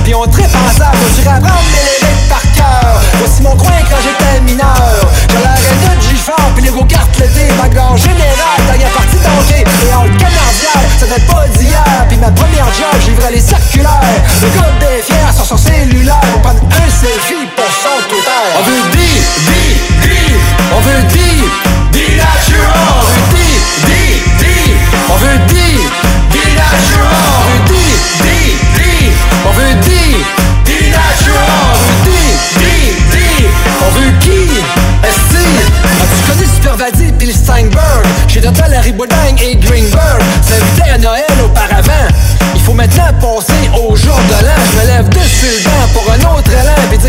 [0.03, 3.01] puis on tripe ensemble On dirait apprendre mes lyriques par cœur.
[3.19, 4.93] Voici mon coin quand j'étais mineur.
[5.29, 10.03] J'ai l'arrêté de Gifford, puis les go-karts l'été Bagarre générale, dernière partie d'Angers Et en
[10.17, 12.05] canardial, ça date pas d'hier.
[12.09, 14.21] Puis ma première job, je livrais les circulaires.
[14.41, 16.21] Le gars des fiers sur son cellulaire.
[16.35, 20.39] On prend un selfie pour son total On veut dire, dire, dire
[20.75, 21.20] On veut dire
[40.97, 42.07] Noël auparavant.
[42.53, 44.61] Il faut maintenant passer au jour de l'an.
[44.71, 45.80] Je me lève dessus le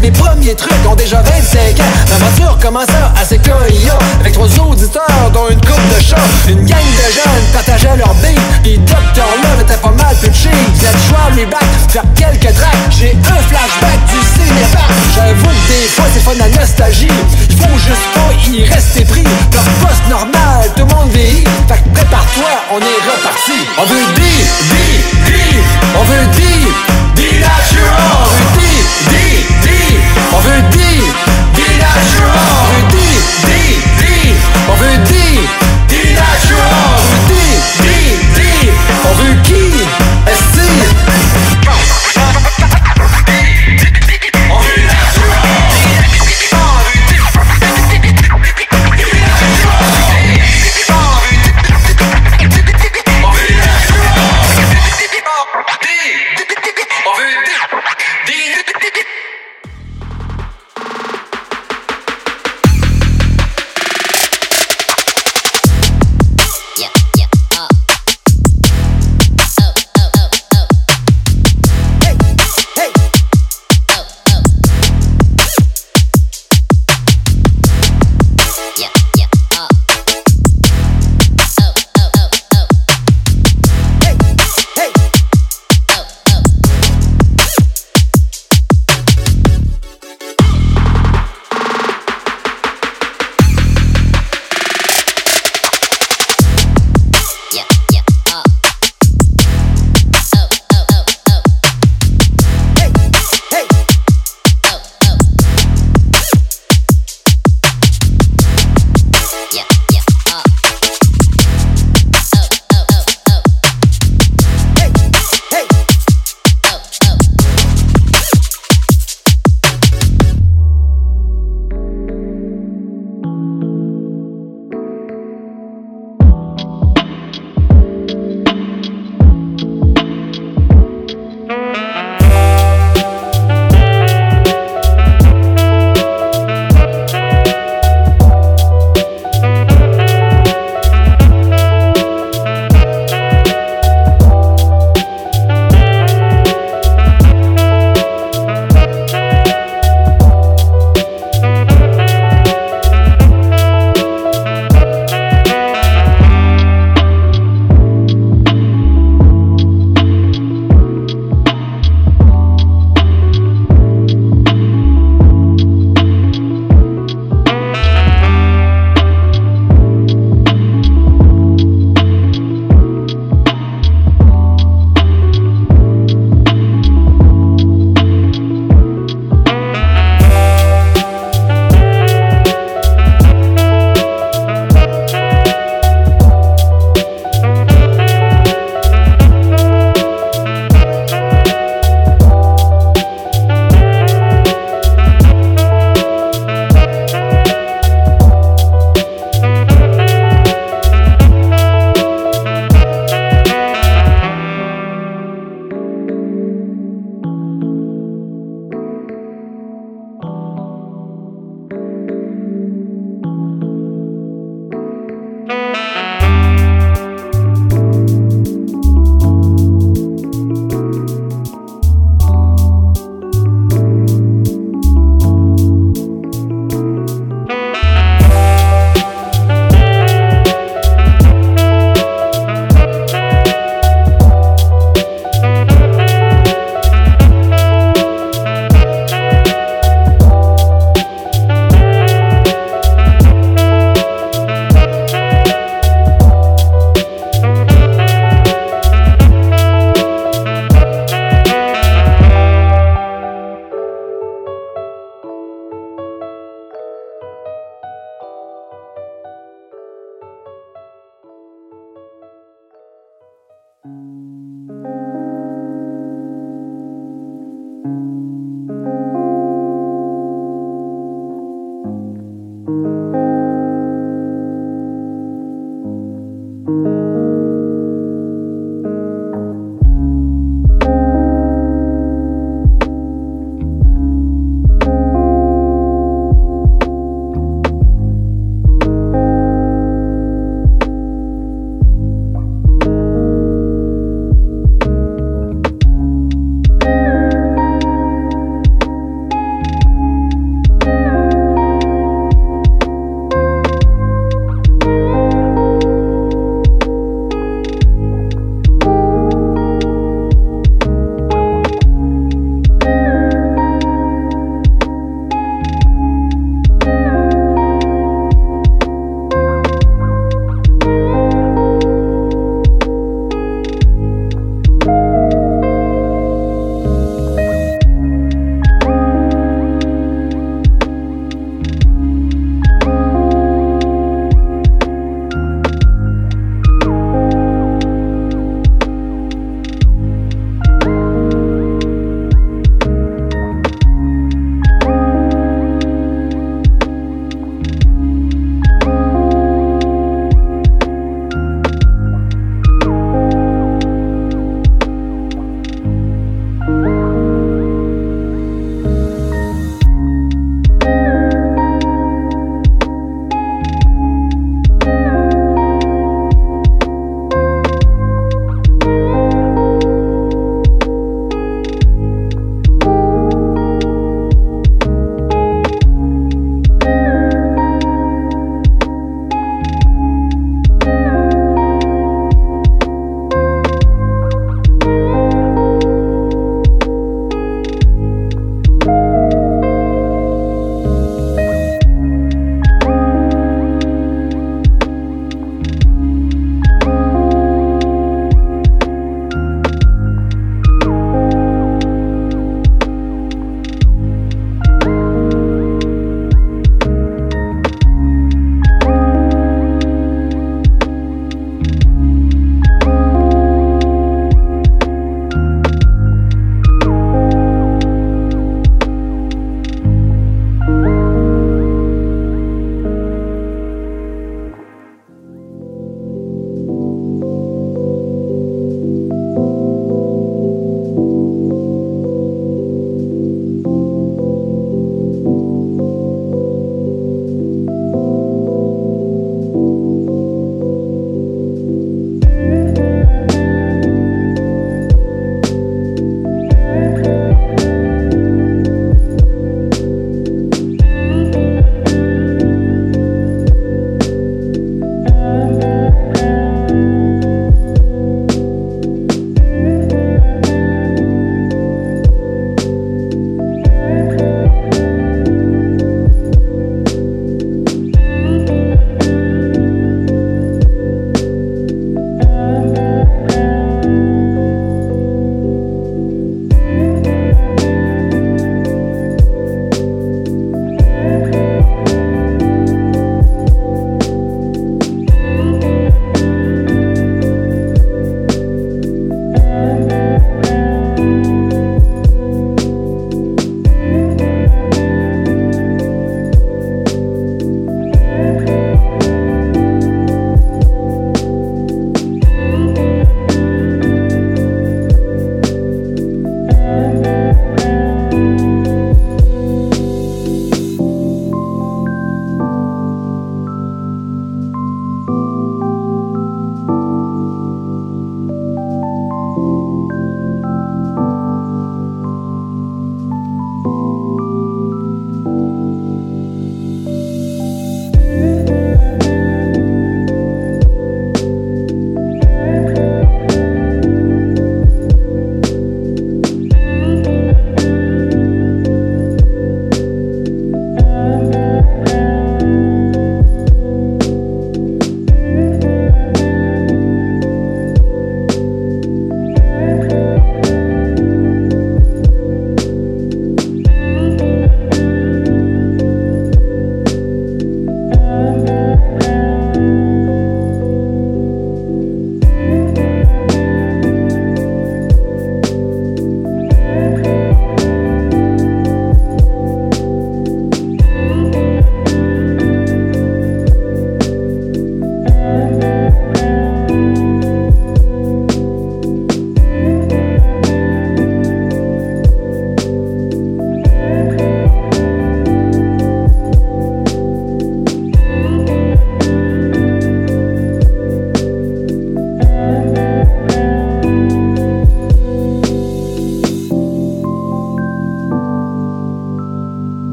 [0.00, 5.48] mes premiers trucs ont déjà 25 ans L'aventure commença à CKIA Avec trois auditeurs dont
[5.50, 6.16] une coupe de chat
[6.48, 10.52] Une gang de jeunes partageaient leur beat Puis Dr Love était pas mal plus cheap
[10.80, 12.90] J'ai choix lui back, faire quelques tracks.
[12.90, 14.82] J'ai un flashback du cinéma.
[15.14, 17.08] J'avoue que des fois c'est fun la nostalgie.
[17.50, 19.24] Il faut juste pas y rester pris.
[19.52, 21.44] Leur poste normal, tout le monde vieillit.
[21.68, 23.58] Fait que prépare-toi, on est reparti.
[23.78, 25.62] On veut dire, dire, dire.
[25.98, 26.68] On veut dire,
[27.14, 29.67] dire natural On veut dire, dire
[30.32, 31.14] On veut dire,
[31.78, 34.36] natural On veut dire, dire, dire.
[34.70, 35.42] On veut dire,
[35.88, 36.77] dire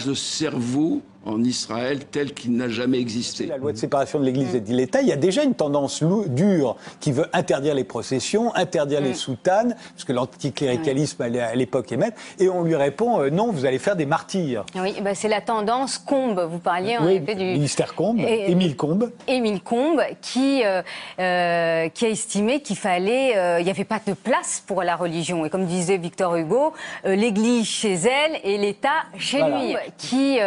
[0.00, 3.46] Lavage de cerveau en Israël tel qu'il n'a jamais existé.
[3.46, 6.02] La loi de séparation de l'Église et de l'État, il y a déjà une tendance
[6.02, 11.96] dure qui veut interdire les processions, interdire les soutanes, parce que l'anticléricalisme à l'époque est
[11.96, 14.64] maître, et on lui répond euh, non, vous allez faire des martyrs.
[14.74, 16.40] Oui, bah c'est la tendance Combe.
[16.50, 19.12] Vous parliez en effet du ministère Combe, Émile Combe.
[19.28, 20.82] Émile Combe, qui euh,
[21.18, 25.44] euh, qui a estimé qu'il fallait, il n'y avait pas de place pour la religion,
[25.44, 26.72] et comme disait Victor Hugo,
[27.04, 28.88] l'Église chez elle et l'État
[29.18, 30.38] chez lui, qui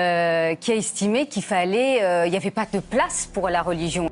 [0.00, 3.62] euh, qui a estimé qu'il fallait, euh, il n'y avait pas de place pour la
[3.62, 4.10] religion.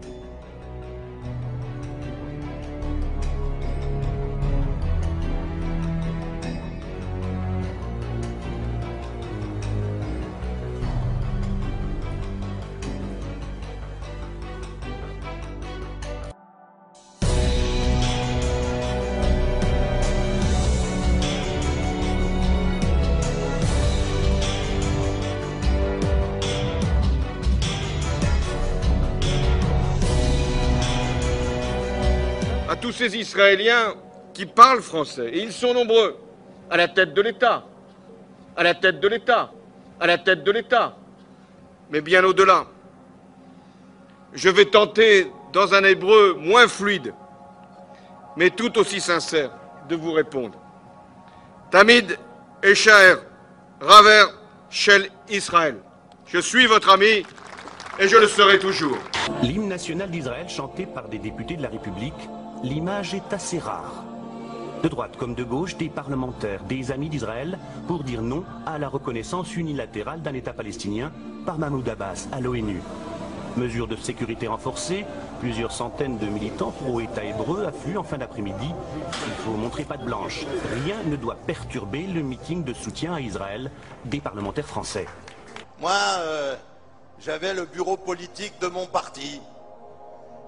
[33.14, 33.94] Israéliens
[34.34, 36.16] qui parlent français, et ils sont nombreux,
[36.70, 37.64] à la tête de l'État,
[38.56, 39.50] à la tête de l'État,
[40.00, 40.96] à la tête de l'État,
[41.90, 42.66] mais bien au-delà.
[44.32, 47.14] Je vais tenter, dans un hébreu moins fluide,
[48.36, 49.50] mais tout aussi sincère,
[49.88, 50.58] de vous répondre.
[51.70, 52.18] Tamid
[52.62, 53.16] Eshaer,
[53.80, 54.26] Raver
[54.70, 55.76] Shel Israël.
[56.26, 57.24] Je suis votre ami
[57.98, 58.98] et je le serai toujours.
[59.42, 62.28] L'hymne national d'Israël chanté par des députés de la République
[62.62, 64.04] l'image est assez rare.
[64.82, 67.58] De droite comme de gauche, des parlementaires, des amis d'Israël,
[67.88, 71.10] pour dire non à la reconnaissance unilatérale d'un État palestinien
[71.44, 72.80] par Mahmoud Abbas à l'ONU.
[73.56, 75.04] Mesures de sécurité renforcées,
[75.40, 78.70] plusieurs centaines de militants pro-État hébreu affluent en fin d'après-midi.
[79.26, 80.46] Il faut montrer pas de blanche.
[80.84, 83.72] Rien ne doit perturber le meeting de soutien à Israël
[84.04, 85.06] des parlementaires français.
[85.80, 86.54] Moi, euh,
[87.20, 89.40] j'avais le bureau politique de mon parti.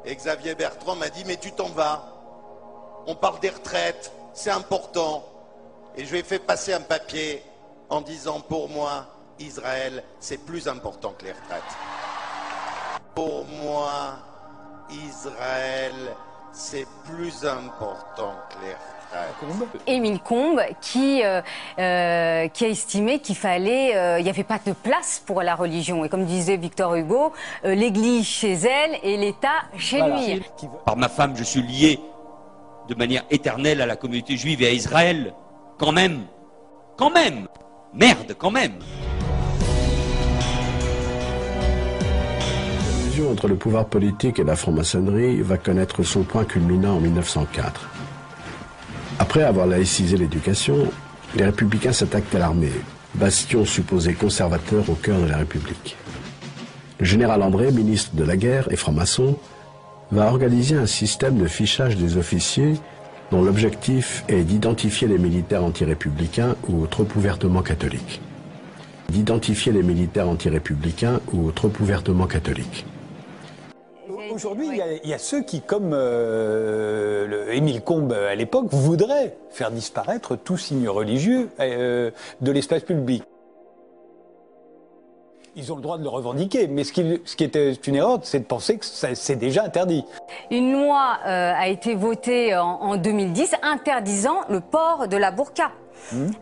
[0.04, 2.04] Et Xavier Bertrand m'a dit, mais tu t'en vas.
[3.06, 5.24] On parle des retraites, c'est important.
[5.96, 7.42] Et je lui ai fait passer un papier
[7.88, 9.06] en disant, pour moi,
[9.38, 11.62] Israël, c'est plus important que les retraites.
[13.14, 14.18] Pour moi,
[14.90, 15.94] Israël,
[16.52, 18.99] c'est plus important que les retraites.
[19.86, 21.40] Émile Combe, qui, euh,
[21.78, 25.54] euh, qui a estimé qu'il fallait, euh, il n'y avait pas de place pour la
[25.54, 26.04] religion.
[26.04, 27.32] Et comme disait Victor Hugo,
[27.64, 30.42] l'Église chez elle et l'État chez lui.
[30.84, 31.98] Par ma femme, je suis lié
[32.88, 35.34] de manière éternelle à la communauté juive et à Israël.
[35.78, 36.22] Quand même.
[36.96, 37.48] Quand même.
[37.92, 38.74] Merde, quand même.
[42.78, 47.00] La fusion entre le pouvoir politique et la franc-maçonnerie va connaître son point culminant en
[47.00, 47.89] 1904.
[49.20, 50.90] Après avoir laïcisé l'éducation,
[51.36, 52.72] les républicains s'attaquent à l'armée,
[53.16, 55.98] bastion supposé conservateur au cœur de la République.
[56.98, 59.36] Le général André, ministre de la guerre et franc-maçon,
[60.10, 62.80] va organiser un système de fichage des officiers
[63.30, 66.86] dont l'objectif est d'identifier les militaires ou.
[69.10, 72.86] D'identifier les militaires anti-républicains ou trop ouvertement catholiques.
[74.30, 74.68] Aujourd'hui,
[75.04, 80.56] il, y, a ceux qui, comme euh, Émile Combes à l'époque, voudraient faire disparaître tout
[80.56, 82.10] signe religieux euh,
[82.40, 83.24] de l'espace public.
[85.60, 88.20] Ils ont le droit de le revendiquer, mais ce qui, ce qui était une erreur,
[88.22, 90.06] c'est de penser que c'est déjà interdit.
[90.50, 95.70] Une loi euh, a été votée en, en 2010 interdisant le port de la burqa.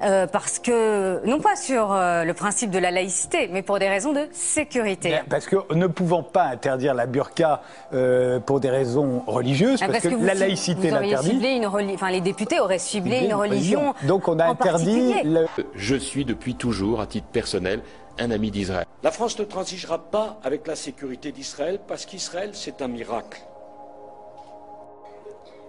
[0.02, 3.88] Euh, parce que, non pas sur euh, le principe de la laïcité, mais pour des
[3.88, 5.20] raisons de sécurité.
[5.28, 7.62] parce que ne pouvant pas interdire la burqa
[7.92, 11.60] euh, pour des raisons religieuses, ah, parce, que, la laïcité l'interdit.
[11.94, 13.94] Enfin, les députés auraient ciblé une, religion.
[14.06, 15.14] Donc on a interdit.
[15.24, 15.46] Le...
[15.74, 17.80] Je suis depuis toujours, à titre personnel,
[18.18, 18.86] un ami d'Israël.
[19.02, 23.40] La France ne transigera pas avec la sécurité d'Israël parce qu'Israël, c'est un miracle.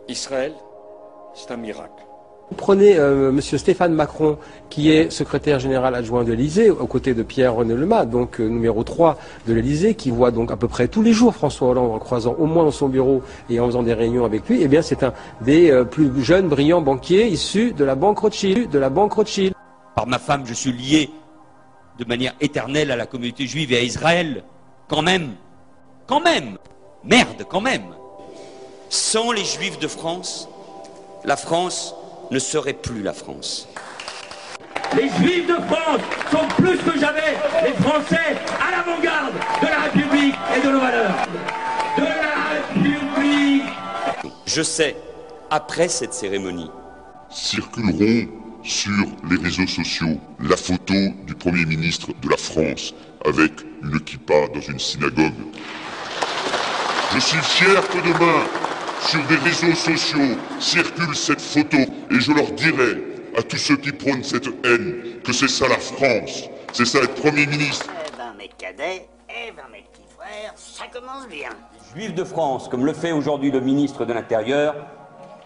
[0.08, 0.54] Israël,
[1.36, 2.04] c'est un miracle.
[2.58, 3.42] Prenez euh, M.
[3.42, 4.38] Stéphane Macron,
[4.72, 8.84] qui est secrétaire général adjoint de l'Élysée, aux côtés de Pierre-René Lemas, donc euh, numéro
[8.84, 9.18] 3
[9.48, 12.36] de l'Élysée, qui voit donc à peu près tous les jours François Hollande en croisant
[12.40, 13.22] au moins dans son bureau
[13.52, 14.60] et en faisant des réunions avec lui.
[14.64, 18.72] Eh bien, c'est un des euh, plus jeunes, brillants banquiers issus de la banque Rothschild,
[18.72, 19.54] de la banque Rothschild.
[19.96, 21.12] Par ma femme, je suis lié
[22.00, 24.44] de manière éternelle à la communauté juive et à Israël.
[24.88, 25.36] Quand même.
[26.08, 26.58] Quand même.
[27.04, 27.94] Merde, quand même.
[28.90, 30.48] Sans les juifs de France,
[31.26, 31.94] la France
[32.32, 33.68] ne serait plus la France.
[34.96, 36.02] Les Juifs de France
[36.32, 41.28] sont plus que jamais les Français à l'avant-garde de la République et de nos valeurs.
[41.96, 43.70] De la République.
[44.48, 44.96] Je sais,
[45.52, 46.72] après cette cérémonie,
[47.30, 50.94] circuleront sur les réseaux sociaux la photo
[51.26, 52.94] du Premier ministre de la France
[53.26, 53.52] avec
[53.84, 55.34] une kippa dans une synagogue.
[57.14, 58.46] Je suis fier que demain,
[59.02, 63.04] sur des réseaux sociaux, circule cette photo et je leur dirai
[63.38, 67.16] à tous ceux qui prônent cette haine que c'est ça la France, c'est ça être
[67.16, 67.88] Premier ministre.
[67.90, 71.50] Eh ben, mes cadets, eh ben, mes petits frères, ça commence bien.
[71.96, 74.76] les Juifs de France, comme le fait aujourd'hui le ministre de l'Intérieur,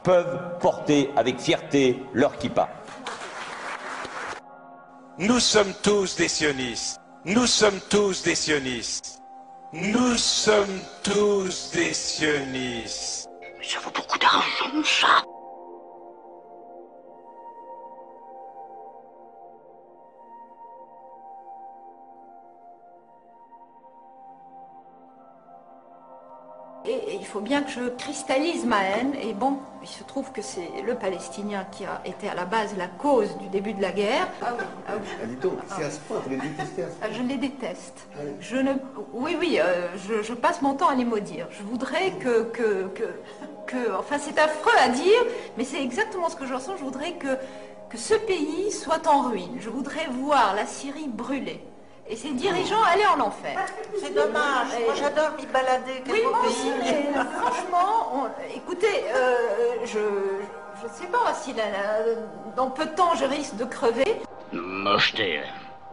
[0.04, 2.70] peuvent porter avec fierté leur kippa.
[5.20, 7.00] Nous sommes tous des sionistes.
[7.24, 9.22] Nous sommes tous des sionistes.
[9.72, 13.30] Nous sommes tous des sionistes.
[13.62, 15.24] Ça vaut beaucoup d'argent, ça.
[27.34, 29.16] Faut bien que je cristallise ma haine.
[29.20, 32.76] Et bon, il se trouve que c'est le Palestinien qui a été à la base
[32.78, 34.28] la cause du début de la guerre.
[34.40, 35.28] Ah oui, ah oui.
[35.30, 37.08] Dis donc, c'est à ce point, vous les détestez à ce point.
[37.10, 38.08] Ah, Je les déteste.
[38.40, 38.74] Je ne,
[39.14, 41.48] oui, oui, euh, je, je passe mon temps à les maudire.
[41.50, 43.04] Je voudrais que, que, que,
[43.66, 45.22] que- enfin, c'est affreux à dire,
[45.58, 46.78] mais c'est exactement ce que je ressens.
[46.78, 47.36] Je voudrais que,
[47.90, 49.58] que ce pays soit en ruine.
[49.60, 51.64] Je voudrais voir la Syrie brûler.
[52.10, 53.58] Et ses dirigeants aller en enfer.
[54.00, 54.68] C'est dommage.
[54.86, 56.04] Moi, j'adore m'y balader.
[56.10, 56.50] Oui, moi pays.
[56.50, 59.36] aussi, mais franchement, on- écoutez, euh,
[59.86, 62.16] je ne sais pas si la- la-
[62.58, 64.22] dans peu de temps je risque de crever.
[64.52, 65.42] Mocheté.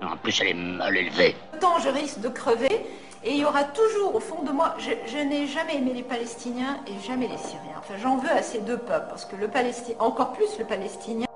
[0.03, 1.37] En plus, elle est mal élevée.
[1.53, 2.87] Peu de temps je risque de crever.
[3.23, 6.03] Et il y aura toujours au fond de moi, je, je n'ai jamais aimé les
[6.03, 7.77] Palestiniens et jamais les Syriens.
[7.79, 11.27] Enfin, j'en veux à ces deux peuples, parce que le Palestinien, encore plus le Palestinien,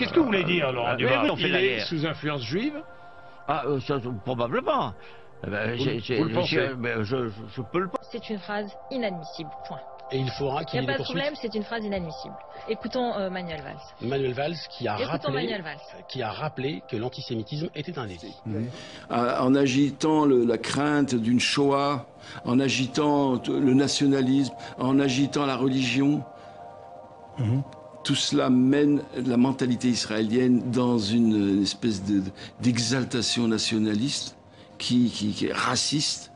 [0.00, 1.86] Qu'est-ce que vous voulez dire, Laurent Ah, fait Il la est guerre.
[1.86, 2.82] sous influence juive
[3.46, 4.94] Ah, euh, ça, probablement.
[5.46, 7.88] Eh ben, Vous- j'ai- j'ai- vous le pensez j'ai- ben, je, je- je peux le
[7.88, 8.08] penser.
[8.12, 9.78] C'est une phrase inadmissible, point.
[10.12, 11.16] Et il faudra Il qu'il n'y y a ait pas des de poursuites.
[11.22, 12.34] problème, c'est une phrase inadmissible.
[12.68, 13.76] Écoutons euh, Manuel Valls.
[14.08, 15.78] Manuel Valls qui a, Écoutons rappelé, Manuel Valls.
[16.08, 18.34] qui a rappelé que l'antisémitisme était un délit.
[19.08, 22.06] à- en agitant le- la crainte d'une Shoah,
[22.44, 26.22] en agitant le nationalisme, en agitant la religion.
[28.02, 32.22] Tout cela mène la mentalité israélienne dans une espèce de-
[32.60, 34.36] d'exaltation nationaliste
[34.78, 36.32] qui, qui- qui est raciste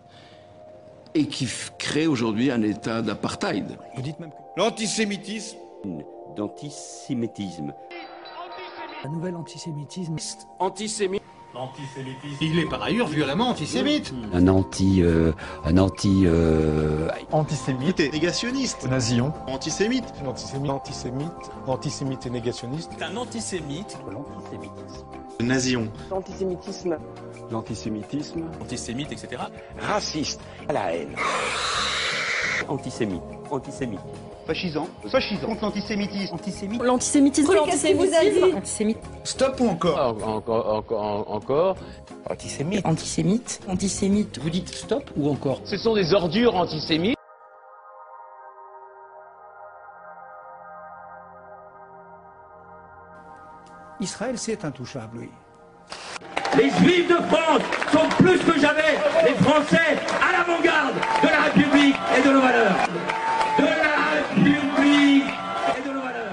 [1.15, 3.79] et qui crée aujourd'hui un état d'apartheid.
[3.97, 5.57] Vous dites même que L'antisémitisme
[6.37, 7.73] d'antisémitisme.
[9.05, 10.17] un nouvel antisémitisme.
[10.59, 11.23] Antisémite.
[12.41, 14.13] Il est par ailleurs violemment antisémite.
[14.33, 15.33] Un anti, euh,
[15.65, 18.89] un anti, euh, Antisémite et négationniste.
[18.89, 19.33] Nazillon.
[19.47, 20.05] Antisémite.
[20.27, 20.71] Antisémite.
[20.71, 21.31] Antisémite.
[21.67, 22.91] Antisémite et négationniste.
[23.01, 23.99] un antisémite.
[24.11, 25.07] L'antisémitisme.
[25.41, 25.89] Nazillon.
[26.11, 26.99] L'antisémitisme.
[27.51, 28.43] L'antisémitisme.
[28.61, 29.43] Antisémite, etc.
[29.79, 30.41] Raciste.
[30.69, 31.15] À la haine.
[32.69, 33.23] Antisémite.
[33.51, 34.01] Antisémite.
[34.47, 34.89] Fascisant.
[35.11, 35.47] Fascisant.
[35.47, 36.35] Contre l'antisémitisme.
[36.35, 36.83] Antisémite.
[36.83, 38.57] L'antisémitisme, l'antisémitisme.
[38.57, 38.99] Antisémite.
[39.25, 41.77] Stop ou encore Encore, encore, encore.
[42.29, 42.87] Antisémite.
[42.87, 43.61] Antisémite.
[43.69, 44.39] Antisémite.
[44.39, 47.17] Vous dites stop ou encore Ce sont des ordures antisémites.
[54.01, 55.31] Israël, c'est intouchable, oui.
[56.57, 57.63] Les Juifs de France
[57.93, 62.74] sont plus que jamais les Français à l'avant-garde de la République et de nos valeurs.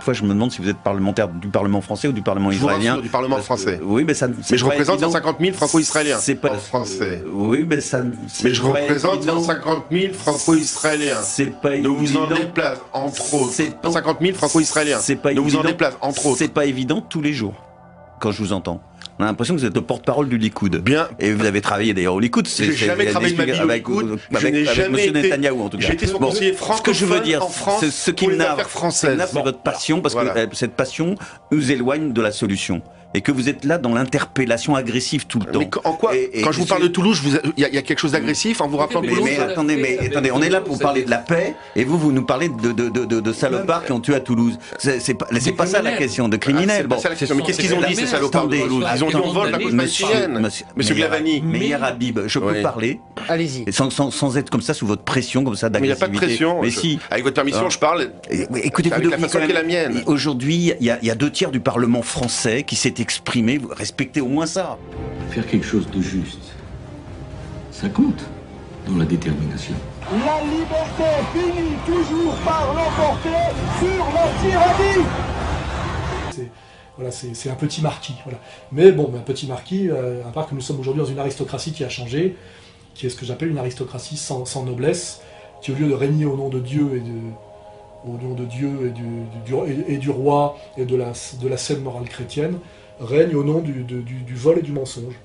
[0.01, 2.57] Parfois, je me demande si vous êtes parlementaire du Parlement français ou du Parlement Je
[2.57, 2.89] vous israélien.
[2.93, 3.79] rassure, du Parlement Parce que- français.
[3.83, 4.27] oui, mais ça.
[4.27, 5.11] Mais je représente évident.
[5.11, 6.17] 150 000 franco-israéliens.
[6.19, 7.23] C'est pas français.
[7.31, 8.01] Oui, mais ça.
[8.43, 9.39] Mais je représente évident.
[9.43, 11.21] 150 000 franco-israéliens.
[11.21, 12.35] C'est pas Ne vous en évident.
[12.35, 13.53] déplace, entre autres.
[13.83, 14.97] 150 000 franco-israéliens.
[14.99, 15.63] C'est pas Ne vous en évident.
[15.69, 16.39] déplace, entre autres.
[16.39, 17.53] C'est pas évident tous les jours
[18.19, 18.81] quand je vous entends.
[19.19, 20.77] On a l'impression que vous êtes le porte-parole du Likoud.
[20.77, 21.07] Bien.
[21.19, 22.47] Et vous avez travaillé d'ailleurs au Likoud.
[22.47, 24.19] J'ai jamais travaillé de ma discuté vie au avec, Likoud.
[24.33, 25.87] avec, Je été- Netanyahou en tout cas.
[25.87, 27.43] j'ai été son conseiller Ce que je veux dire,
[27.79, 29.11] c'est ce qui françaises.
[29.11, 30.19] m'énerve, c'est Bon, votre passion, parce que
[30.53, 31.15] cette passion
[31.51, 32.81] nous éloigne de la solution.
[33.13, 35.59] Et que vous êtes là dans l'interpellation agressive tout le temps.
[35.59, 37.21] Mais en quoi Et- et Quand je vous parle de Toulouse,
[37.57, 39.39] il y, a- il y a quelque chose d'agressif en vous rappelant mais, Toulouse mais
[39.39, 42.23] attendez, mais attendez, on est là pour parler de la paix, et vous, vous nous
[42.25, 44.57] parlez de, de, de, de, de salopards qui ont tué à Toulouse.
[44.77, 45.13] C'est
[45.53, 46.81] pas, ça la question, de Ah, criminels.
[46.83, 47.35] c'est pas ça la question.
[47.35, 49.57] Mais qu'est-ce qu'ils ont dit, ces salopards de Toulouse Ils ont dit on vole la
[49.59, 50.49] côte Monsieur, palestinienne.
[50.77, 51.41] Glavani.
[51.41, 53.65] Meyer Habib, je peux parler Allez-y.
[53.71, 56.13] Sans, être comme ça, sous votre pression, comme ça, Mais il n'y a pas de
[56.13, 56.45] d'agressivité.
[56.45, 56.61] pression.
[56.61, 56.99] Mais Je- si.
[57.09, 58.11] Avec votre permission, je parle.
[58.63, 60.03] écoutez, vous la façon quand qui est la mienne.
[60.05, 63.57] Aujourd'hui, il y, a- il y a deux tiers du Parlement français qui s'est exprimé.
[63.57, 64.77] Vous Respectez au moins ça.
[65.29, 66.53] Faire quelque chose de juste,
[67.71, 68.23] ça compte
[68.87, 69.73] dans la détermination.
[70.11, 71.03] La liberté
[71.33, 73.29] finit toujours par l'emporter
[73.79, 75.05] sur la tyrannie.
[76.31, 76.49] C'est
[76.97, 78.15] voilà, c'est c'est un petit marquis.
[78.25, 78.39] Voilà.
[78.71, 81.71] Mais bon, un petit marquis, euh, à part que nous sommes aujourd'hui dans une aristocratie
[81.71, 82.35] qui a changé,
[82.93, 85.21] qui est ce que j'appelle une aristocratie sans, sans noblesse,
[85.61, 87.17] qui au lieu de régner au nom de Dieu et de
[88.03, 91.13] au nom de Dieu et du, du- du- et, et du roi et de la,
[91.39, 92.57] de la saine morale chrétienne,
[93.01, 93.85] règne au nom du,
[94.35, 95.15] vol et du mensonge.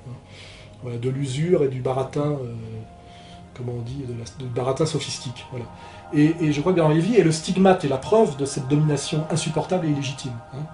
[0.85, 2.55] De l'usure et du baratin, euh,
[3.55, 4.05] comment on dit,
[4.39, 5.47] du baratin sophistique.
[6.15, 9.25] Et, je crois que Bernard Lévy est le stigmate et la preuve de cette domination
[9.31, 10.35] insupportable et illégitime.
[10.55, 10.65] hein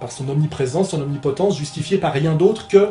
[0.00, 2.88] par son omniprésence, son omnipotence, justifiée par rien d'autre que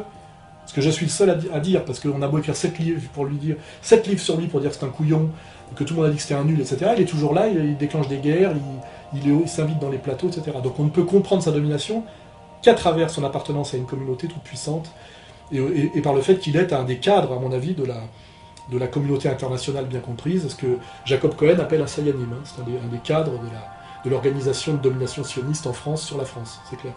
[0.66, 2.56] ce que je suis le seul à, di- à dire, parce qu'on a beau écrire
[2.56, 5.30] sept livres pour lui dire, sept livres sur lui pour dire que c'est un couillon,
[5.76, 6.92] que tout le monde a dit que c'était un nul, etc.
[6.96, 8.54] Il est toujours là, il, déclenche des guerres,
[9.14, 10.58] il s'invite dans les plateaux, etc.
[10.64, 12.04] Donc on ne peut comprendre sa domination
[12.64, 14.90] qu'à travers son appartenance à une communauté toute puissante
[15.52, 19.30] et, par le fait qu'il est un des cadres, à mon avis, de la, communauté
[19.30, 22.34] internationale bien comprise, ce que Jacob Cohen appelle un sayanim.
[22.34, 22.41] hein.
[22.44, 23.73] C'est un des, un des cadres de la
[24.03, 26.94] de l'organisation de domination sioniste en France sur la France, c'est clair.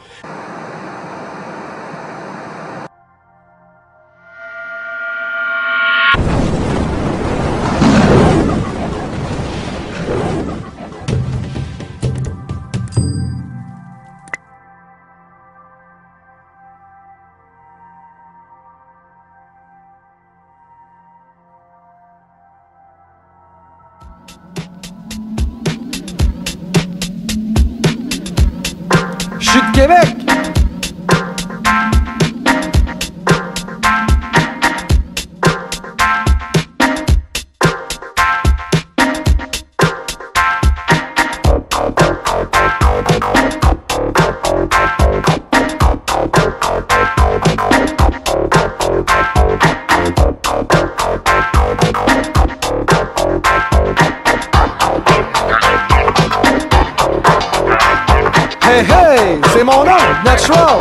[58.77, 60.77] Hey hey, c'est mon nom, Natural.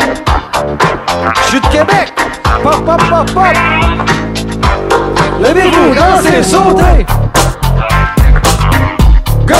[1.34, 2.12] Je suis de Québec.
[2.62, 3.46] Pop, pop, pop, pop.
[5.40, 7.06] Levez-vous, dansez, sautez.
[9.48, 9.56] Go.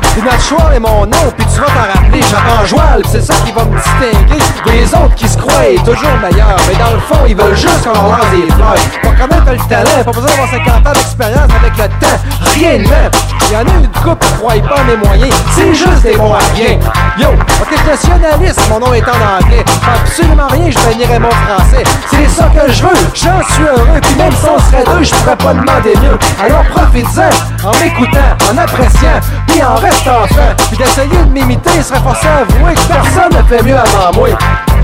[0.00, 2.22] Puis Natural est mon nom, puis tu vas t'en rappeler.
[2.64, 4.42] Joël, pis c'est ça qui va me distinguer
[4.72, 6.56] des autres qui se croient toujours meilleurs.
[6.68, 8.76] Mais dans le fond, ils veulent juste qu'on leur lance des fleurs.
[9.02, 12.18] Pour connaître le talent, pas besoin d'avoir 50 ans d'expérience avec le temps.
[12.54, 13.10] Rien de même.
[13.48, 15.34] Il y en a une couple qui croient pas mes moyens.
[15.54, 16.78] C'est juste des bons à rien.
[17.18, 19.64] Yo, ok, nationaliste, mon nom est en anglais.
[19.94, 21.82] Absolument rien, je bénirais mon français.
[22.10, 24.00] C'est ça que je veux, j'en suis heureux.
[24.02, 26.18] Puis même si on serait deux, je pourrais pas demander mieux.
[26.44, 30.64] Alors profite-en, en m'écoutant, en appréciant, puis en restant fin.
[30.68, 34.28] Puis d'essayer de m'imiter serait forcé à avouer que personne ne fait mieux avant moi.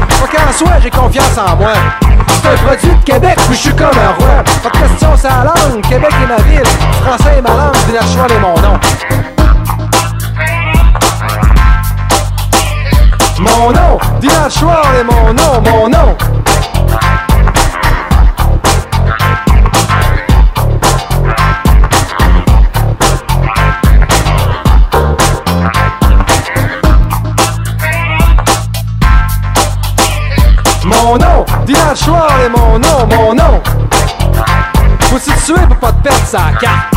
[0.09, 1.73] Faut qu'en soi, j'ai confiance en moi.
[2.29, 4.43] C'est un produit de Québec, puis je suis comme un roi.
[4.63, 5.83] Pas question, c'est la langue.
[5.83, 6.67] Québec est ma ville.
[7.05, 8.79] Français est ma langue, Village est mon nom.
[13.43, 16.17] Mon nom, Village est mon nom, mon nom.
[30.85, 33.63] Mon nom, Dylan Schwartz est mon nom, mon nom.
[35.01, 36.95] Faut s'y tuer pour pas te perdre sa carte.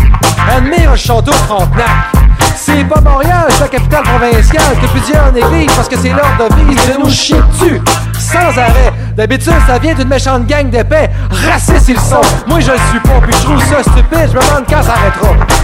[0.55, 2.24] Admire un château Frontenac.
[2.55, 6.81] C'est pas Montréal, la capitale provinciale que plusieurs négligent parce que c'est l'heure de vivre
[6.87, 7.81] de nous chier dessus
[8.17, 8.91] sans arrêt.
[9.15, 11.09] D'habitude, ça vient d'une méchante gang d'épais.
[11.29, 12.21] Racistes ils sont.
[12.47, 14.29] Moi je le suis pas, puis je trouve ça stupide.
[14.31, 15.54] Je me demande quand ça arrêtera.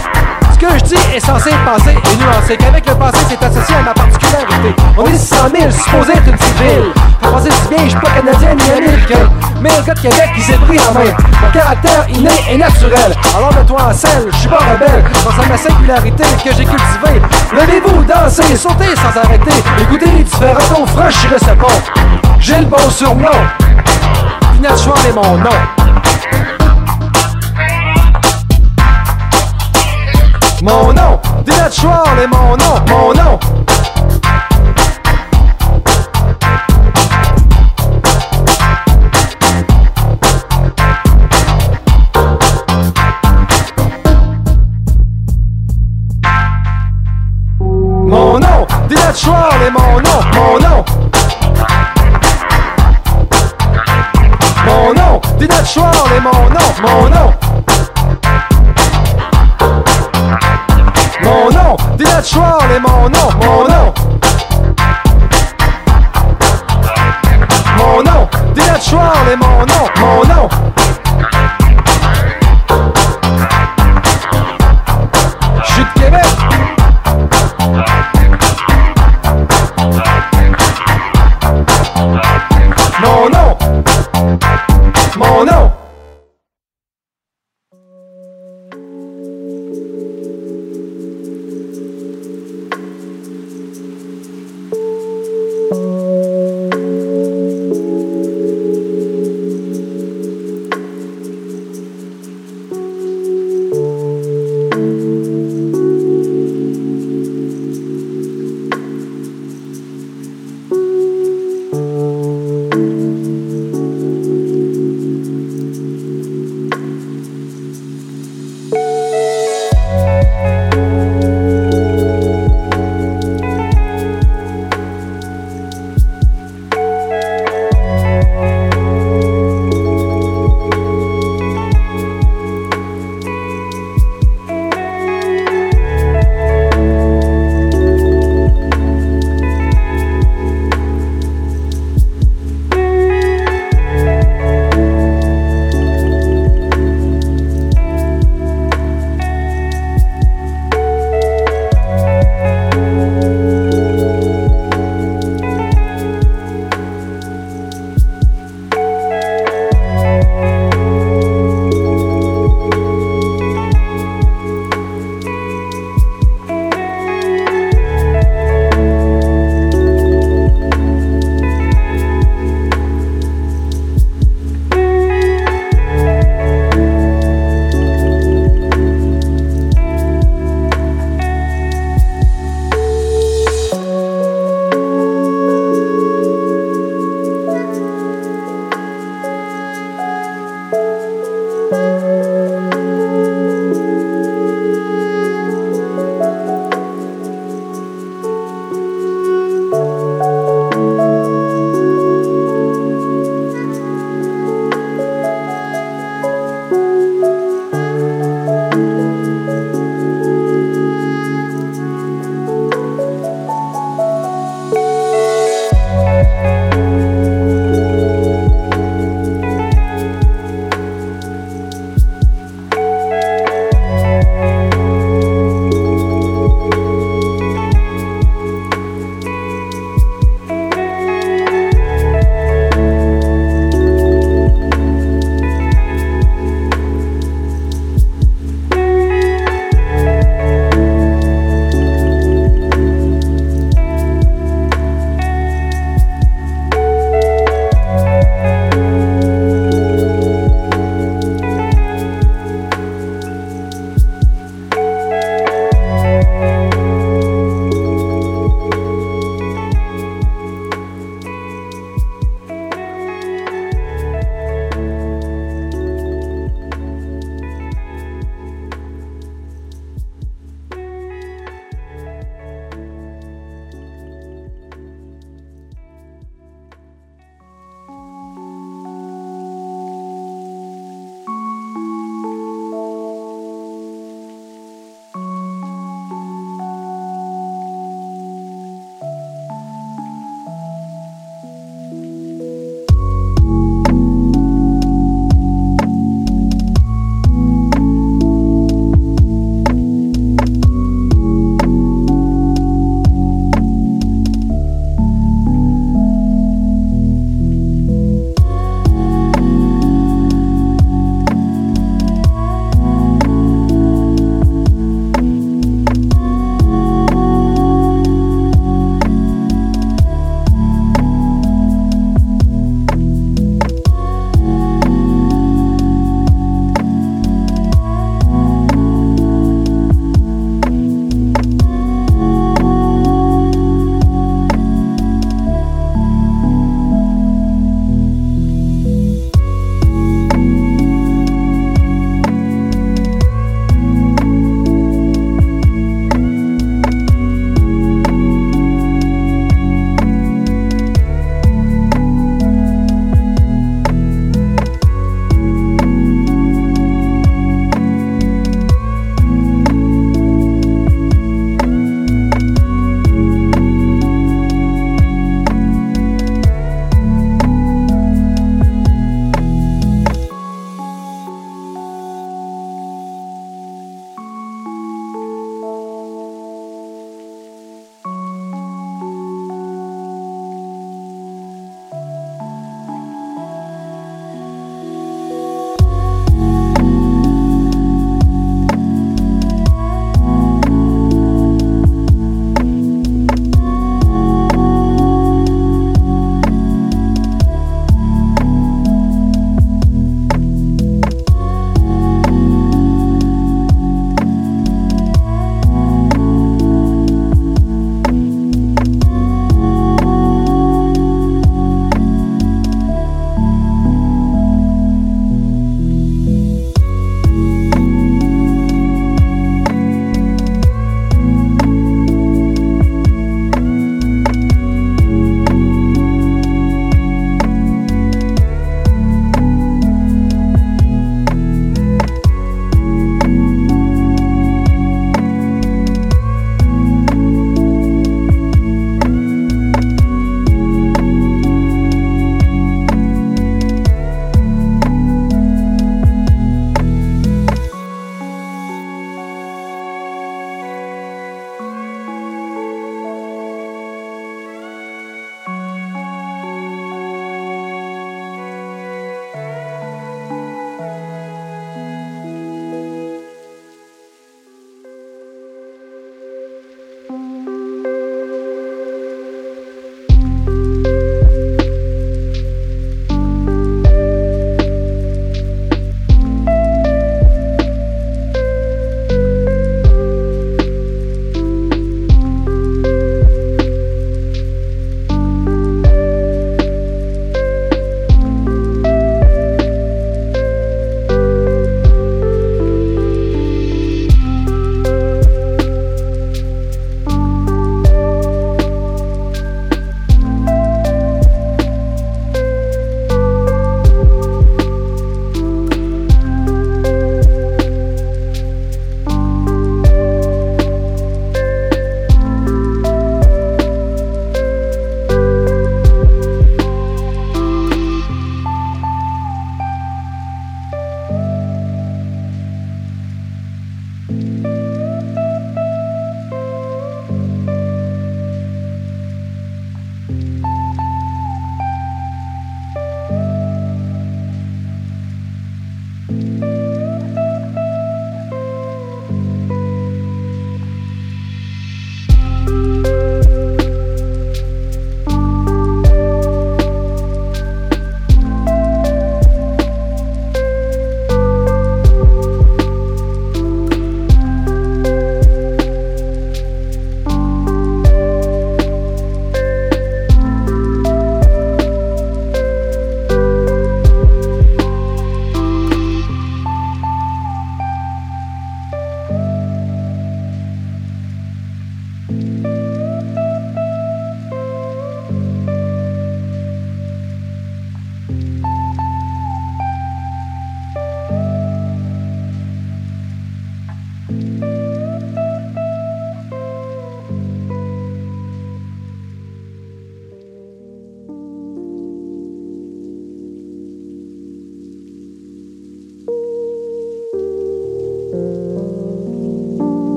[0.62, 3.82] Que je dis est censé être pensé et nuancé, qu'avec le passé c'est associé à
[3.82, 4.76] ma particularité.
[4.96, 6.92] On est 600 000, supposé être une civile.
[7.20, 9.28] Fait penser si bien, je suis pas canadien ni américain.
[9.60, 11.10] Mais le gars de Québec qui s'est pris en main.
[11.42, 13.12] Mon caractère inné et naturel.
[13.36, 15.02] Alors mets-toi en selle, je suis pas rebelle.
[15.24, 17.22] Pense à ma singularité que j'ai cultivée.
[17.52, 19.64] Levez-vous, dansez, sautez sans arrêter.
[19.80, 22.38] Écoutez les différents tons de ce pont.
[22.38, 23.30] J'ai le bon surnom.
[24.52, 25.81] Dinette Schwall est mon nom.
[30.62, 33.40] Mon nom, Dinette Schwall est mon nom, mon nom.
[48.06, 50.84] Mon nom, Dinette Schwall est mon nom, mon nom.
[54.64, 57.41] Mon nom, Dinette Schwall est mon nom, mon nom.
[62.24, 63.18] Schwall est mon mon nom.
[63.42, 63.92] Mon nom,